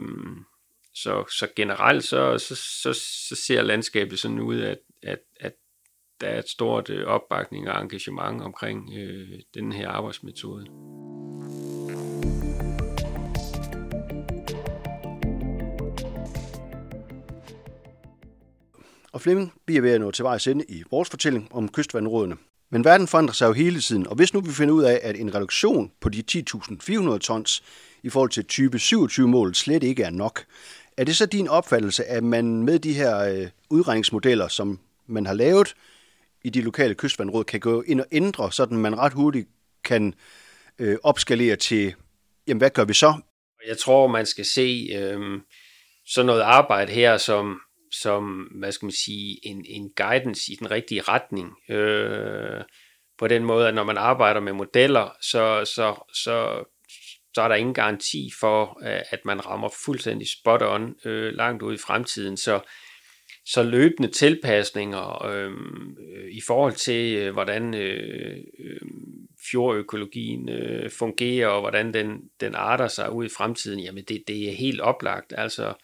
så, 0.95 1.25
så 1.39 1.49
generelt 1.57 2.05
så, 2.05 2.39
så, 2.39 2.55
så, 2.55 2.93
så 3.29 3.37
ser 3.47 3.63
landskabet 3.63 4.19
sådan 4.19 4.41
ud, 4.41 4.61
at, 4.61 4.79
at, 5.03 5.19
at 5.41 5.53
der 6.21 6.27
er 6.27 6.39
et 6.39 6.49
stort 6.49 6.91
øh, 6.91 7.07
opbakning 7.07 7.69
og 7.71 7.83
engagement 7.83 8.43
omkring 8.43 8.95
øh, 8.99 9.41
den 9.55 9.73
her 9.73 9.89
arbejdsmetode. 9.89 10.67
Og 19.13 19.21
Flemming, 19.21 19.53
bliver 19.67 19.83
ved 19.83 19.91
at 19.91 20.01
nå 20.01 20.11
til 20.11 20.23
vejs 20.23 20.47
ende 20.47 20.65
i 20.69 20.83
vores 20.91 21.11
fortælling 21.11 21.49
om 21.51 21.69
kystvandrådene. 21.69 22.37
Men 22.71 22.85
verden 22.85 23.07
forandrer 23.07 23.33
sig 23.33 23.47
jo 23.47 23.53
hele 23.53 23.81
tiden, 23.81 24.07
og 24.07 24.17
hvis 24.17 24.35
nu 24.35 24.41
vi 24.41 24.53
finder 24.53 24.75
ud 24.75 24.83
af, 24.83 25.01
at 25.03 25.17
en 25.17 25.35
reduktion 25.35 25.93
på 26.01 26.09
de 26.09 26.23
10.400 26.33 27.19
tons 27.19 27.63
i 28.03 28.11
forhold 28.11 28.31
til 28.31 28.45
type 28.45 28.77
27-målet 28.77 29.57
slet 29.57 29.83
ikke 29.83 30.03
er 30.03 30.11
nok, 30.11 30.45
er 30.97 31.05
det 31.05 31.17
så 31.17 31.27
din 31.27 31.49
opfattelse, 31.49 32.05
at 32.05 32.25
man 32.25 32.63
med 32.63 32.79
de 32.79 32.93
her 32.93 33.19
øh, 33.19 33.49
udregningsmodeller, 33.71 34.49
som 34.49 34.79
man 35.07 35.27
har 35.27 35.35
lavet 35.35 35.75
i 36.45 36.51
de 36.51 36.61
lokale 36.61 36.95
kystvandråd, 36.95 37.45
kan 37.45 37.61
gå 37.61 37.83
ind 37.83 38.01
og 38.01 38.07
ændre, 38.13 38.53
sådan 38.53 38.79
man 38.79 38.99
ret 38.99 39.13
hurtigt 39.13 39.49
kan 39.85 40.15
øh, 40.79 40.97
opskalere 41.03 41.57
til, 41.57 41.95
jamen 42.47 42.59
hvad 42.59 42.71
gør 42.71 42.85
vi 42.85 42.95
så? 42.95 43.15
Jeg 43.67 43.79
tror, 43.79 44.07
man 44.07 44.27
skal 44.27 44.45
se 44.45 44.91
øh, 44.95 45.41
sådan 46.07 46.27
noget 46.27 46.41
arbejde 46.41 46.93
her 46.93 47.17
som, 47.17 47.61
som 47.91 48.49
hvad 48.61 48.73
skal 48.73 48.87
man 48.87 48.93
sige, 48.93 49.39
en, 49.43 49.65
en 49.69 49.91
guidance 49.97 50.53
i 50.53 50.55
den 50.55 50.71
rigtige 50.71 51.03
retning. 51.03 51.71
Øh, 51.71 52.65
på 53.19 53.29
den 53.29 53.45
måde, 53.45 53.69
at 53.69 53.75
når 53.75 53.85
man 53.85 53.97
arbejder 53.97 54.41
med 54.41 54.53
modeller, 54.53 55.17
så, 55.23 55.65
så, 55.65 55.95
så, 56.15 56.65
så 57.35 57.43
er 57.43 57.49
der 57.49 57.55
ingen 57.55 57.75
garanti 57.75 58.31
for, 58.41 58.83
øh, 58.83 59.01
at 59.11 59.25
man 59.25 59.47
rammer 59.47 59.69
fuldstændig 59.85 60.29
spot 60.29 60.63
on 60.63 60.95
øh, 61.05 61.33
langt 61.33 61.63
ud 61.63 61.75
i 61.75 61.79
fremtiden. 61.87 62.37
Så, 62.37 62.61
så 63.47 63.63
løbende 63.63 64.11
tilpasninger 64.11 65.25
øh, 65.27 65.51
øh, 66.15 66.31
i 66.31 66.41
forhold 66.47 66.73
til, 66.73 67.17
øh, 67.17 67.33
hvordan 67.33 67.75
øh, 67.75 68.37
øh, 68.59 68.81
fjordøkologien 69.51 70.49
øh, 70.49 70.91
fungerer, 70.91 71.49
og 71.49 71.61
hvordan 71.61 71.95
den, 71.95 72.21
den 72.41 72.55
arter 72.55 72.89
sig 72.89 73.13
ud 73.13 73.25
i 73.25 73.35
fremtiden, 73.37 73.81
jamen 73.81 74.05
det, 74.09 74.23
det 74.29 74.49
er 74.49 74.53
helt 74.53 74.81
oplagt. 74.81 75.33
Altså, 75.37 75.75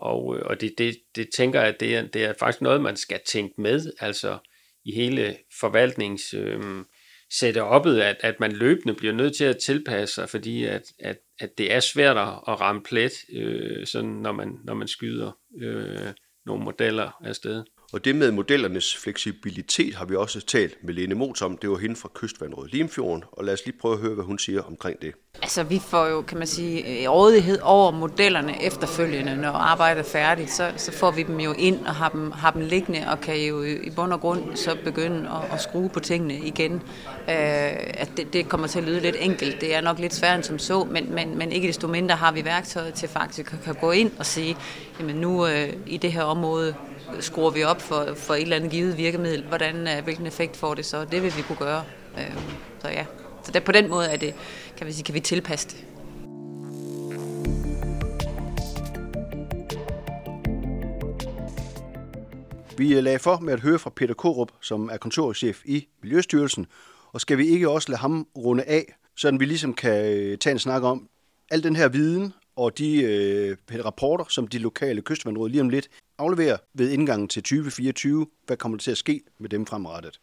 og, 0.00 0.36
øh, 0.36 0.42
og 0.44 0.60
det, 0.60 0.74
det, 0.78 0.96
det 1.16 1.28
tænker 1.36 1.60
jeg, 1.60 1.68
at 1.68 1.80
det 1.80 1.96
er, 1.96 2.06
det 2.06 2.24
er 2.24 2.34
faktisk 2.38 2.62
noget, 2.62 2.80
man 2.80 2.96
skal 2.96 3.20
tænke 3.26 3.60
med, 3.60 3.92
altså 4.00 4.38
i 4.84 4.94
hele 4.94 5.36
forvaltnings... 5.60 6.34
Øh, 6.34 6.84
setup'et, 7.32 8.00
at, 8.00 8.16
at 8.20 8.40
man 8.40 8.52
løbende 8.52 8.94
bliver 8.94 9.12
nødt 9.14 9.36
til 9.36 9.44
at 9.44 9.56
tilpasse 9.56 10.14
sig, 10.14 10.28
fordi 10.28 10.64
at, 10.64 10.82
at, 10.98 11.18
at 11.40 11.58
det 11.58 11.72
er 11.72 11.80
svært 11.80 12.16
at 12.16 12.60
ramme 12.60 12.82
plet, 12.82 13.12
øh, 13.32 13.86
sådan 13.86 14.10
når 14.10 14.32
man, 14.32 14.58
når 14.64 14.74
man 14.74 14.88
skyder 14.88 15.38
øh, 15.62 16.12
nogle 16.46 16.64
modeller 16.64 17.10
afsted. 17.24 17.64
Og 17.92 18.04
det 18.04 18.16
med 18.16 18.30
modellernes 18.30 18.96
fleksibilitet 18.96 19.94
har 19.94 20.04
vi 20.04 20.16
også 20.16 20.40
talt 20.40 20.84
med 20.84 20.94
Lene 20.94 21.14
Mot 21.14 21.42
om. 21.42 21.56
Det 21.56 21.70
var 21.70 21.76
hende 21.76 21.96
fra 21.96 22.08
Kystvandrådet 22.14 22.72
Limfjorden, 22.72 23.24
og 23.32 23.44
lad 23.44 23.54
os 23.54 23.60
lige 23.64 23.78
prøve 23.80 23.94
at 23.94 24.00
høre, 24.00 24.14
hvad 24.14 24.24
hun 24.24 24.38
siger 24.38 24.62
omkring 24.62 25.02
det. 25.02 25.12
Altså, 25.42 25.62
vi 25.62 25.78
får 25.78 26.06
jo, 26.06 26.22
kan 26.22 26.38
man 26.38 26.46
sige, 26.46 27.02
øh, 27.02 27.10
rådighed 27.10 27.58
over 27.62 27.90
modellerne 27.90 28.62
efterfølgende, 28.62 29.36
når 29.36 29.50
arbejdet 29.50 30.00
er 30.00 30.08
færdigt. 30.08 30.50
Så, 30.50 30.72
så 30.76 30.92
får 30.92 31.10
vi 31.10 31.22
dem 31.22 31.40
jo 31.40 31.52
ind 31.52 31.86
og 31.86 31.94
har 31.94 32.08
dem, 32.08 32.30
har 32.30 32.50
dem 32.50 32.62
liggende, 32.62 33.04
og 33.10 33.20
kan 33.20 33.40
jo 33.40 33.62
øh, 33.62 33.86
i 33.86 33.90
bund 33.90 34.12
og 34.12 34.20
grund 34.20 34.56
så 34.56 34.76
begynde 34.84 35.30
at, 35.30 35.54
at 35.54 35.62
skrue 35.62 35.88
på 35.88 36.00
tingene 36.00 36.34
igen. 36.34 36.72
Øh, 36.72 36.80
at 37.28 38.10
det, 38.16 38.32
det 38.32 38.48
kommer 38.48 38.66
til 38.66 38.78
at 38.78 38.84
lyde 38.84 39.00
lidt 39.00 39.16
enkelt. 39.18 39.60
Det 39.60 39.74
er 39.74 39.80
nok 39.80 39.98
lidt 39.98 40.14
sværere 40.14 40.36
end 40.36 40.44
som 40.44 40.58
så, 40.58 40.84
men, 40.84 41.14
men, 41.14 41.38
men 41.38 41.52
ikke 41.52 41.68
desto 41.68 41.88
mindre 41.88 42.16
har 42.16 42.32
vi 42.32 42.44
værktøjet 42.44 42.94
til 42.94 43.08
faktisk 43.08 43.52
at 43.52 43.60
kan 43.64 43.74
gå 43.74 43.90
ind 43.90 44.12
og 44.18 44.26
sige, 44.26 44.56
jamen 45.00 45.16
nu 45.16 45.46
øh, 45.46 45.72
i 45.86 45.96
det 45.96 46.12
her 46.12 46.22
område 46.22 46.74
skruer 47.20 47.50
vi 47.50 47.64
op 47.64 47.80
for, 47.80 48.14
for 48.14 48.34
et 48.34 48.42
eller 48.42 48.56
andet 48.56 48.70
givet 48.70 48.96
virkemiddel, 48.96 49.44
hvordan, 49.44 49.88
øh, 49.88 50.04
hvilken 50.04 50.26
effekt 50.26 50.56
får 50.56 50.74
det 50.74 50.86
så, 50.86 51.04
det 51.04 51.22
vil 51.22 51.36
vi 51.36 51.42
kunne 51.42 51.58
gøre. 51.58 51.84
Øhm, 52.18 52.38
så 52.82 52.88
ja, 52.88 53.04
så 53.44 53.52
der, 53.52 53.60
på 53.60 53.72
den 53.72 53.88
måde 53.88 54.06
er 54.06 54.16
det, 54.16 54.34
kan 54.76 54.86
vi 54.86 54.92
sige, 54.92 55.04
kan 55.04 55.14
vi 55.14 55.20
tilpasse 55.20 55.68
det. 55.68 55.84
Vi 62.78 62.96
øh, 62.96 63.02
lagde 63.04 63.18
for 63.18 63.38
med 63.38 63.52
at 63.52 63.60
høre 63.60 63.78
fra 63.78 63.90
Peter 63.90 64.14
Korup, 64.14 64.52
som 64.60 64.90
er 64.92 64.96
kontorchef 64.96 65.62
i 65.64 65.88
Miljøstyrelsen, 66.02 66.66
og 67.12 67.20
skal 67.20 67.38
vi 67.38 67.46
ikke 67.46 67.70
også 67.70 67.88
lade 67.88 68.00
ham 68.00 68.26
runde 68.36 68.64
af, 68.64 68.94
så 69.16 69.36
vi 69.38 69.44
ligesom 69.44 69.74
kan 69.74 70.04
øh, 70.04 70.38
tage 70.38 70.52
en 70.52 70.58
snak 70.58 70.82
om 70.82 71.08
al 71.50 71.62
den 71.62 71.76
her 71.76 71.88
viden 71.88 72.32
og 72.56 72.78
de 72.78 73.02
øh, 73.02 73.56
rapporter, 73.84 74.24
som 74.28 74.48
de 74.48 74.58
lokale 74.58 75.02
kystvandråd 75.02 75.48
lige 75.48 75.60
om 75.60 75.68
lidt 75.68 75.88
afleverer 76.20 76.56
ved 76.74 76.90
indgangen 76.90 77.28
til 77.28 77.42
2024. 77.42 78.26
Hvad 78.46 78.56
kommer 78.56 78.78
der 78.78 78.82
til 78.82 78.90
at 78.90 78.98
ske 78.98 79.20
med 79.40 79.48
dem 79.48 79.66
fremrettet? 79.66 80.20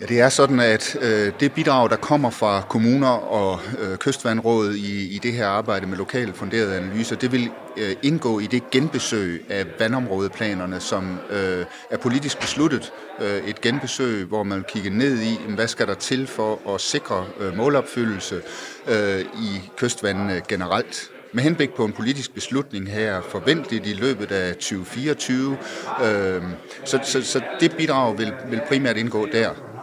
Ja, 0.00 0.06
det 0.06 0.20
er 0.20 0.28
sådan, 0.28 0.60
at 0.60 0.96
øh, 1.00 1.32
det 1.40 1.52
bidrag, 1.52 1.90
der 1.90 1.96
kommer 1.96 2.30
fra 2.30 2.62
kommuner 2.68 3.08
og 3.08 3.60
øh, 3.78 3.96
kystvandrådet 3.96 4.76
i, 4.76 5.14
i 5.14 5.18
det 5.18 5.32
her 5.32 5.46
arbejde 5.46 5.86
med 5.86 5.96
lokale 5.96 6.32
funderede 6.32 6.76
analyser, 6.76 7.16
det 7.16 7.32
vil 7.32 7.50
øh, 7.76 7.96
indgå 8.02 8.38
i 8.38 8.46
det 8.46 8.70
genbesøg 8.70 9.44
af 9.48 9.66
vandområdeplanerne, 9.78 10.80
som 10.80 11.18
øh, 11.30 11.64
er 11.90 11.96
politisk 11.96 12.40
besluttet. 12.40 12.92
Øh, 13.20 13.48
et 13.48 13.60
genbesøg, 13.60 14.24
hvor 14.24 14.42
man 14.42 14.64
kigger 14.68 14.90
ned 14.90 15.20
i, 15.20 15.38
hvad 15.54 15.68
skal 15.68 15.86
der 15.86 15.94
til 15.94 16.26
for 16.26 16.74
at 16.74 16.80
sikre 16.80 17.26
øh, 17.40 17.56
målopfyldelse 17.56 18.42
øh, 18.88 19.20
i 19.20 19.70
kystvandene 19.76 20.42
generelt 20.48 21.10
med 21.34 21.42
henblik 21.42 21.74
på 21.74 21.84
en 21.84 21.92
politisk 21.92 22.34
beslutning 22.34 22.90
her 22.90 23.20
forventeligt 23.20 23.86
i 23.86 23.92
løbet 23.92 24.32
af 24.32 24.54
2024. 24.54 25.56
Øh, 26.04 26.42
så, 26.84 26.98
så, 27.02 27.22
så 27.22 27.40
det 27.60 27.76
bidrag 27.76 28.18
vil, 28.18 28.32
vil 28.50 28.60
primært 28.68 28.96
indgå 28.96 29.26
der. 29.32 29.73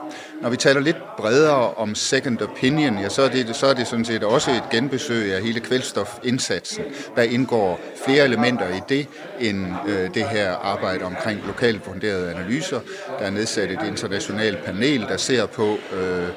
Når 0.42 0.50
vi 0.50 0.58
taler 0.58 0.82
lidt 0.82 0.98
bredere 1.18 1.74
om 1.74 1.96
second 1.96 2.42
opinion, 2.42 3.00
ja, 3.00 3.10
så, 3.10 3.22
er 3.22 3.30
det, 3.30 3.56
så 3.56 3.68
er 3.68 3.74
det 3.74 3.88
sådan 3.88 4.06
set 4.06 4.24
også 4.24 4.52
et 4.52 4.64
genbesøg 4.72 5.34
af 5.34 5.42
hele 5.42 5.60
kvælstofindsatsen. 5.60 6.84
Der 7.16 7.22
indgår 7.22 7.80
flere 8.06 8.26
elementer 8.26 8.70
i 8.70 8.80
det, 8.90 9.08
end 9.40 9.68
øh, 9.88 10.14
det 10.14 10.30
her 10.30 10.52
arbejde 10.52 11.06
omkring 11.06 11.42
lokalt 11.48 11.86
funderede 11.86 12.32
analyser. 12.32 12.80
Der 13.20 13.26
er 13.26 13.30
nedsat 13.30 13.72
et 13.72 13.80
internationalt 13.88 14.64
panel, 14.66 15.02
der 15.02 15.18
ser 15.18 15.46
på, 15.46 15.78
øh, 15.94 16.28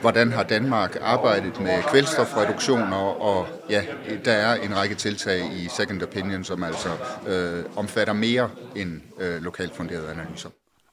hvordan 0.00 0.32
har 0.32 0.42
Danmark 0.42 0.96
arbejdet 1.02 1.60
med 1.60 1.82
kvælstofreduktioner, 1.82 3.22
og 3.22 3.46
ja, 3.70 3.82
der 4.24 4.32
er 4.32 4.54
en 4.54 4.76
række 4.76 4.94
tiltag 4.94 5.40
i 5.56 5.68
second 5.76 6.02
opinion, 6.02 6.44
som 6.44 6.64
altså 6.64 6.88
øh, 7.28 7.64
omfatter 7.76 8.12
mere 8.12 8.50
end 8.76 9.00
øh, 9.20 9.42
lokalt 9.42 9.76
funderede 9.76 10.10
analyser. 10.10 10.48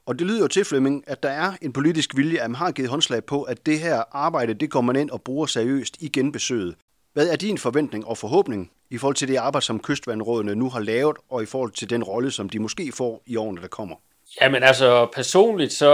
Og 0.05 0.19
det 0.19 0.27
lyder 0.27 0.41
jo 0.41 0.47
til, 0.47 0.65
Flemming, 0.65 1.03
at 1.07 1.23
der 1.23 1.29
er 1.29 1.53
en 1.61 1.73
politisk 1.73 2.17
vilje, 2.17 2.39
at 2.39 2.49
man 2.49 2.55
har 2.55 2.71
givet 2.71 2.89
håndslag 2.89 3.25
på, 3.25 3.43
at 3.43 3.65
det 3.65 3.79
her 3.79 4.03
arbejde, 4.11 4.53
det 4.53 4.71
kommer 4.71 4.93
man 4.93 5.01
ind 5.01 5.09
og 5.09 5.21
bruger 5.21 5.45
seriøst 5.45 6.01
i 6.01 6.09
genbesøget. 6.09 6.75
Hvad 7.13 7.27
er 7.29 7.35
din 7.35 7.57
forventning 7.57 8.05
og 8.05 8.17
forhåbning 8.17 8.71
i 8.89 8.97
forhold 8.97 9.15
til 9.15 9.27
det 9.27 9.35
arbejde, 9.35 9.65
som 9.65 9.79
kystvandrådene 9.79 10.55
nu 10.55 10.69
har 10.69 10.79
lavet, 10.79 11.17
og 11.29 11.43
i 11.43 11.45
forhold 11.45 11.71
til 11.71 11.89
den 11.89 12.03
rolle, 12.03 12.31
som 12.31 12.49
de 12.49 12.59
måske 12.59 12.91
får 12.91 13.23
i 13.25 13.35
årene, 13.35 13.61
der 13.61 13.67
kommer? 13.67 13.95
Jamen 14.41 14.63
altså 14.63 15.09
personligt, 15.15 15.71
så, 15.71 15.93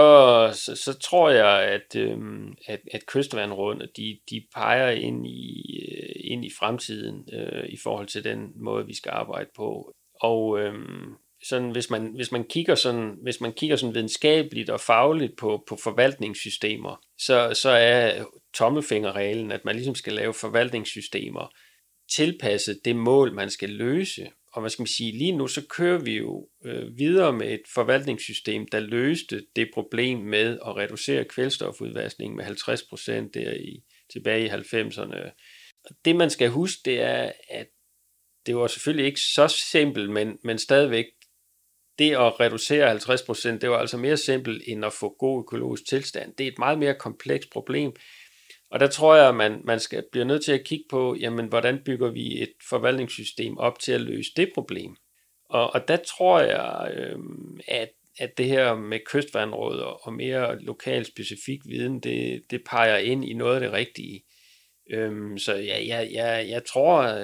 så, 0.54 0.76
så 0.76 0.98
tror 0.98 1.30
jeg, 1.30 1.62
at, 1.62 1.96
øhm, 1.96 2.54
at, 2.66 2.80
at 2.92 3.06
kystvandrådene, 3.06 3.88
de, 3.96 4.18
de 4.30 4.46
peger 4.54 4.90
ind 4.90 5.26
i, 5.26 5.80
øh, 5.92 6.32
ind 6.32 6.44
i 6.44 6.50
fremtiden 6.58 7.28
øh, 7.32 7.68
i 7.68 7.76
forhold 7.82 8.06
til 8.06 8.24
den 8.24 8.52
måde, 8.56 8.86
vi 8.86 8.94
skal 8.94 9.10
arbejde 9.10 9.50
på. 9.56 9.92
Og 10.20 10.58
øhm, 10.60 11.14
sådan, 11.42 11.70
hvis 11.70 11.90
man, 11.90 12.12
hvis 12.14 12.32
man 12.32 12.44
kigger 12.44 12.74
sådan, 12.74 13.16
hvis 13.22 13.40
man 13.40 13.52
kigger 13.52 13.76
sådan 13.76 13.94
videnskabeligt 13.94 14.70
og 14.70 14.80
fagligt 14.80 15.36
på, 15.36 15.64
på 15.68 15.78
forvaltningssystemer, 15.82 17.00
så, 17.18 17.54
så 17.54 17.70
er 17.70 18.24
tommelfingerreglen, 18.54 19.52
at 19.52 19.64
man 19.64 19.74
ligesom 19.74 19.94
skal 19.94 20.12
lave 20.12 20.34
forvaltningssystemer 20.34 21.54
tilpasset 22.10 22.80
det 22.84 22.96
mål, 22.96 23.34
man 23.34 23.50
skal 23.50 23.70
løse. 23.70 24.30
Og 24.52 24.60
hvad 24.60 24.70
skal 24.70 24.82
man 24.82 24.86
sige, 24.86 25.18
lige 25.18 25.36
nu 25.36 25.46
så 25.46 25.66
kører 25.66 25.98
vi 25.98 26.16
jo 26.16 26.48
øh, 26.64 26.98
videre 26.98 27.32
med 27.32 27.52
et 27.52 27.62
forvaltningssystem, 27.74 28.68
der 28.68 28.80
løste 28.80 29.46
det 29.56 29.70
problem 29.74 30.18
med 30.18 30.58
at 30.66 30.76
reducere 30.76 31.24
kvælstofudvaskningen 31.24 32.36
med 32.36 32.44
50% 32.44 33.30
der 33.34 33.54
i, 33.54 33.82
tilbage 34.12 34.46
i 34.46 34.48
90'erne. 34.48 35.30
Det 36.04 36.16
man 36.16 36.30
skal 36.30 36.48
huske, 36.48 36.80
det 36.84 37.00
er, 37.00 37.32
at 37.50 37.66
det 38.46 38.56
var 38.56 38.66
selvfølgelig 38.66 39.06
ikke 39.06 39.20
så 39.20 39.48
simpelt, 39.48 40.10
men, 40.10 40.38
men 40.44 40.58
stadigvæk 40.58 41.04
det 41.98 42.10
at 42.10 42.40
reducere 42.40 42.92
50%, 42.92 43.58
det 43.58 43.70
var 43.70 43.78
altså 43.78 43.96
mere 43.96 44.16
simpelt 44.16 44.62
end 44.66 44.84
at 44.84 44.92
få 44.92 45.16
god 45.18 45.42
økologisk 45.42 45.88
tilstand. 45.88 46.34
Det 46.34 46.44
er 46.44 46.52
et 46.52 46.58
meget 46.58 46.78
mere 46.78 46.94
komplekst 46.94 47.50
problem. 47.50 47.92
Og 48.70 48.80
der 48.80 48.86
tror 48.86 49.16
jeg, 49.16 49.28
at 49.28 49.34
man, 49.34 49.60
man 49.64 49.80
skal 49.80 50.04
blive 50.12 50.24
nødt 50.24 50.44
til 50.44 50.52
at 50.52 50.64
kigge 50.64 50.84
på, 50.90 51.16
jamen, 51.20 51.46
hvordan 51.46 51.78
bygger 51.84 52.10
vi 52.10 52.42
et 52.42 52.52
forvaltningssystem 52.68 53.58
op 53.58 53.78
til 53.78 53.92
at 53.92 54.00
løse 54.00 54.30
det 54.36 54.50
problem. 54.54 54.96
Og, 55.44 55.74
og 55.74 55.88
der 55.88 55.96
tror 55.96 56.40
jeg, 56.40 56.92
øh, 56.94 57.18
at, 57.68 57.88
at 58.18 58.38
det 58.38 58.46
her 58.46 58.74
med 58.74 58.98
kystvandråd 59.06 59.78
og 60.02 60.12
mere 60.12 60.62
lokal 60.62 61.04
specifik 61.04 61.60
viden, 61.66 62.00
det, 62.00 62.42
det 62.50 62.64
peger 62.64 62.96
ind 62.96 63.24
i 63.24 63.32
noget 63.32 63.54
af 63.54 63.60
det 63.60 63.72
rigtige. 63.72 64.22
Øhm, 64.90 65.38
så 65.38 65.54
ja, 65.54 65.86
jeg, 65.86 66.08
jeg, 66.12 66.46
jeg 66.48 66.64
tror, 66.64 67.22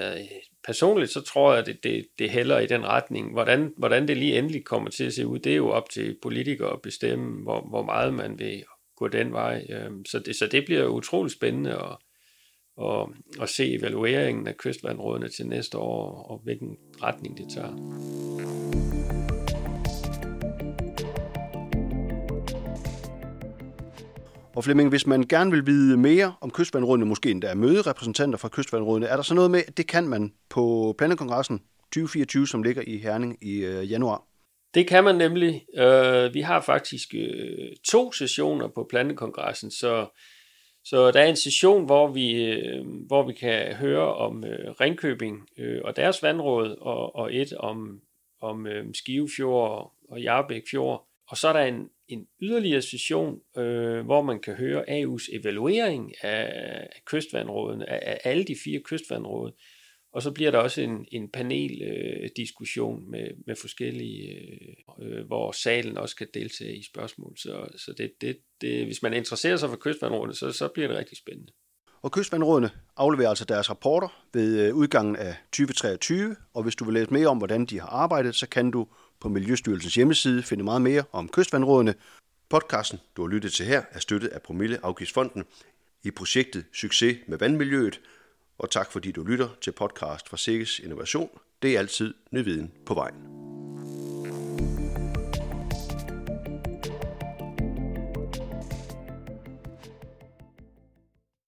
personligt 0.66 1.10
så 1.10 1.20
tror 1.20 1.52
jeg, 1.52 1.60
at 1.60 1.66
det, 1.66 1.84
det, 1.84 2.06
det 2.18 2.30
hælder 2.30 2.58
i 2.58 2.66
den 2.66 2.84
retning. 2.84 3.32
Hvordan, 3.32 3.72
hvordan 3.76 4.08
det 4.08 4.16
lige 4.16 4.38
endelig 4.38 4.64
kommer 4.64 4.90
til 4.90 5.04
at 5.04 5.12
se 5.12 5.26
ud, 5.26 5.38
det 5.38 5.52
er 5.52 5.56
jo 5.56 5.68
op 5.68 5.90
til 5.90 6.16
politikere 6.22 6.72
at 6.72 6.82
bestemme, 6.82 7.42
hvor, 7.42 7.60
hvor 7.68 7.82
meget 7.82 8.14
man 8.14 8.38
vil 8.38 8.64
gå 8.96 9.08
den 9.08 9.32
vej. 9.32 9.66
Øhm, 9.70 10.04
så 10.04 10.18
det, 10.18 10.36
så 10.36 10.46
det 10.46 10.64
bliver 10.64 10.86
utroligt 10.86 11.34
spændende 11.34 11.72
at, 11.72 11.96
at, 12.84 13.06
at 13.42 13.48
se 13.48 13.74
evalueringen 13.74 14.46
af 14.46 14.56
kystvandrådene 14.56 15.28
til 15.28 15.46
næste 15.46 15.78
år, 15.78 16.22
og 16.30 16.40
hvilken 16.44 16.76
retning 17.02 17.38
det 17.38 17.46
tager. 17.54 18.63
Og 24.56 24.64
Flemming, 24.64 24.88
hvis 24.88 25.06
man 25.06 25.22
gerne 25.22 25.50
vil 25.50 25.66
vide 25.66 25.96
mere 25.96 26.34
om 26.40 26.50
kystvandrådene, 26.50 27.06
måske 27.06 27.30
endda 27.30 27.54
møde 27.54 27.82
repræsentanter 27.82 28.38
fra 28.38 28.48
kystvandrådene, 28.48 29.06
er 29.06 29.16
der 29.16 29.22
så 29.22 29.34
noget 29.34 29.50
med, 29.50 29.62
at 29.66 29.76
det 29.76 29.86
kan 29.86 30.08
man 30.08 30.32
på 30.50 30.94
Planekongressen 30.98 31.58
2024, 31.82 32.46
som 32.46 32.62
ligger 32.62 32.82
i 32.86 32.98
Herning 32.98 33.38
i 33.42 33.64
øh, 33.64 33.90
januar? 33.90 34.24
Det 34.74 34.86
kan 34.88 35.04
man 35.04 35.14
nemlig. 35.14 35.64
Øh, 35.78 36.34
vi 36.34 36.40
har 36.40 36.60
faktisk 36.60 37.14
øh, 37.14 37.68
to 37.90 38.12
sessioner 38.12 38.68
på 38.68 38.86
Plantekongressen, 38.90 39.70
så, 39.70 40.06
så 40.84 41.10
der 41.10 41.20
er 41.20 41.26
en 41.26 41.36
session, 41.36 41.84
hvor 41.86 42.12
vi, 42.12 42.44
øh, 42.44 42.86
hvor 43.06 43.26
vi 43.26 43.32
kan 43.32 43.74
høre 43.74 44.14
om 44.14 44.44
øh, 44.44 44.70
Ringkøbing 44.80 45.48
øh, 45.58 45.80
og 45.84 45.96
deres 45.96 46.22
vandråd, 46.22 46.76
og, 46.80 47.16
og 47.16 47.34
et 47.34 47.52
om, 47.52 48.00
om 48.40 48.66
øh, 48.66 48.86
Skivefjord 48.94 49.92
og 50.10 50.20
Jarbæk 50.20 50.62
Fjord. 50.70 51.08
Og 51.28 51.36
så 51.36 51.48
er 51.48 51.52
der 51.52 51.60
en, 51.60 51.88
en 52.08 52.26
yderligere 52.42 52.82
session, 52.82 53.40
øh, 53.56 54.04
hvor 54.04 54.22
man 54.22 54.40
kan 54.40 54.54
høre 54.54 54.84
AU's 54.88 55.36
evaluering 55.36 56.24
af, 56.24 56.88
kystvandrådene, 57.06 57.90
af, 57.90 58.00
af 58.12 58.30
alle 58.30 58.44
de 58.44 58.56
fire 58.64 58.80
kystvandråd. 58.80 59.52
Og 60.12 60.22
så 60.22 60.30
bliver 60.30 60.50
der 60.50 60.58
også 60.58 60.80
en, 60.80 61.06
en 61.12 61.30
paneldiskussion 61.30 63.02
øh, 63.02 63.10
med, 63.10 63.28
med 63.46 63.56
forskellige, 63.56 64.30
øh, 65.02 65.18
øh, 65.18 65.26
hvor 65.26 65.52
salen 65.52 65.98
også 65.98 66.16
kan 66.16 66.26
deltage 66.34 66.76
i 66.76 66.82
spørgsmål. 66.82 67.38
Så, 67.38 67.66
så 67.76 67.94
det, 67.98 68.12
det, 68.20 68.38
det, 68.60 68.84
hvis 68.84 69.02
man 69.02 69.14
interesserer 69.14 69.56
sig 69.56 69.68
for 69.68 69.76
kystvandrådene, 69.76 70.34
så, 70.34 70.52
så 70.52 70.68
bliver 70.68 70.88
det 70.88 70.96
rigtig 70.96 71.18
spændende. 71.18 71.52
Og 72.02 72.12
kystvandrådene 72.12 72.70
afleverer 72.96 73.28
altså 73.28 73.44
deres 73.44 73.70
rapporter 73.70 74.26
ved 74.32 74.66
øh, 74.66 74.74
udgangen 74.74 75.16
af 75.16 75.36
2023, 75.44 76.36
og 76.54 76.62
hvis 76.62 76.76
du 76.76 76.84
vil 76.84 76.94
læse 76.94 77.12
mere 77.12 77.26
om, 77.26 77.38
hvordan 77.38 77.66
de 77.66 77.80
har 77.80 77.88
arbejdet, 77.88 78.34
så 78.34 78.48
kan 78.48 78.70
du 78.70 78.86
på 79.24 79.28
Miljøstyrelsens 79.28 79.94
hjemmeside 79.94 80.42
finde 80.42 80.64
meget 80.64 80.82
mere 80.82 81.04
om 81.12 81.28
kystvandrådene. 81.28 81.94
Podcasten, 82.48 82.98
du 83.16 83.22
har 83.22 83.28
lyttet 83.28 83.52
til 83.52 83.66
her, 83.66 83.82
er 83.90 83.98
støttet 83.98 84.28
af 84.28 84.42
Promilleafgiftsfonden 84.42 85.44
i 86.02 86.10
projektet 86.10 86.64
Succes 86.72 87.16
med 87.28 87.38
vandmiljøet, 87.38 88.00
og 88.58 88.70
tak 88.70 88.92
fordi 88.92 89.12
du 89.12 89.22
lytter 89.22 89.48
til 89.60 89.72
podcast 89.72 90.28
fra 90.28 90.36
Sikkes 90.36 90.78
Innovation. 90.78 91.28
Det 91.62 91.74
er 91.74 91.78
altid 91.78 92.14
ny 92.30 92.44
viden 92.44 92.72
på 92.86 92.94
vejen. 92.94 93.33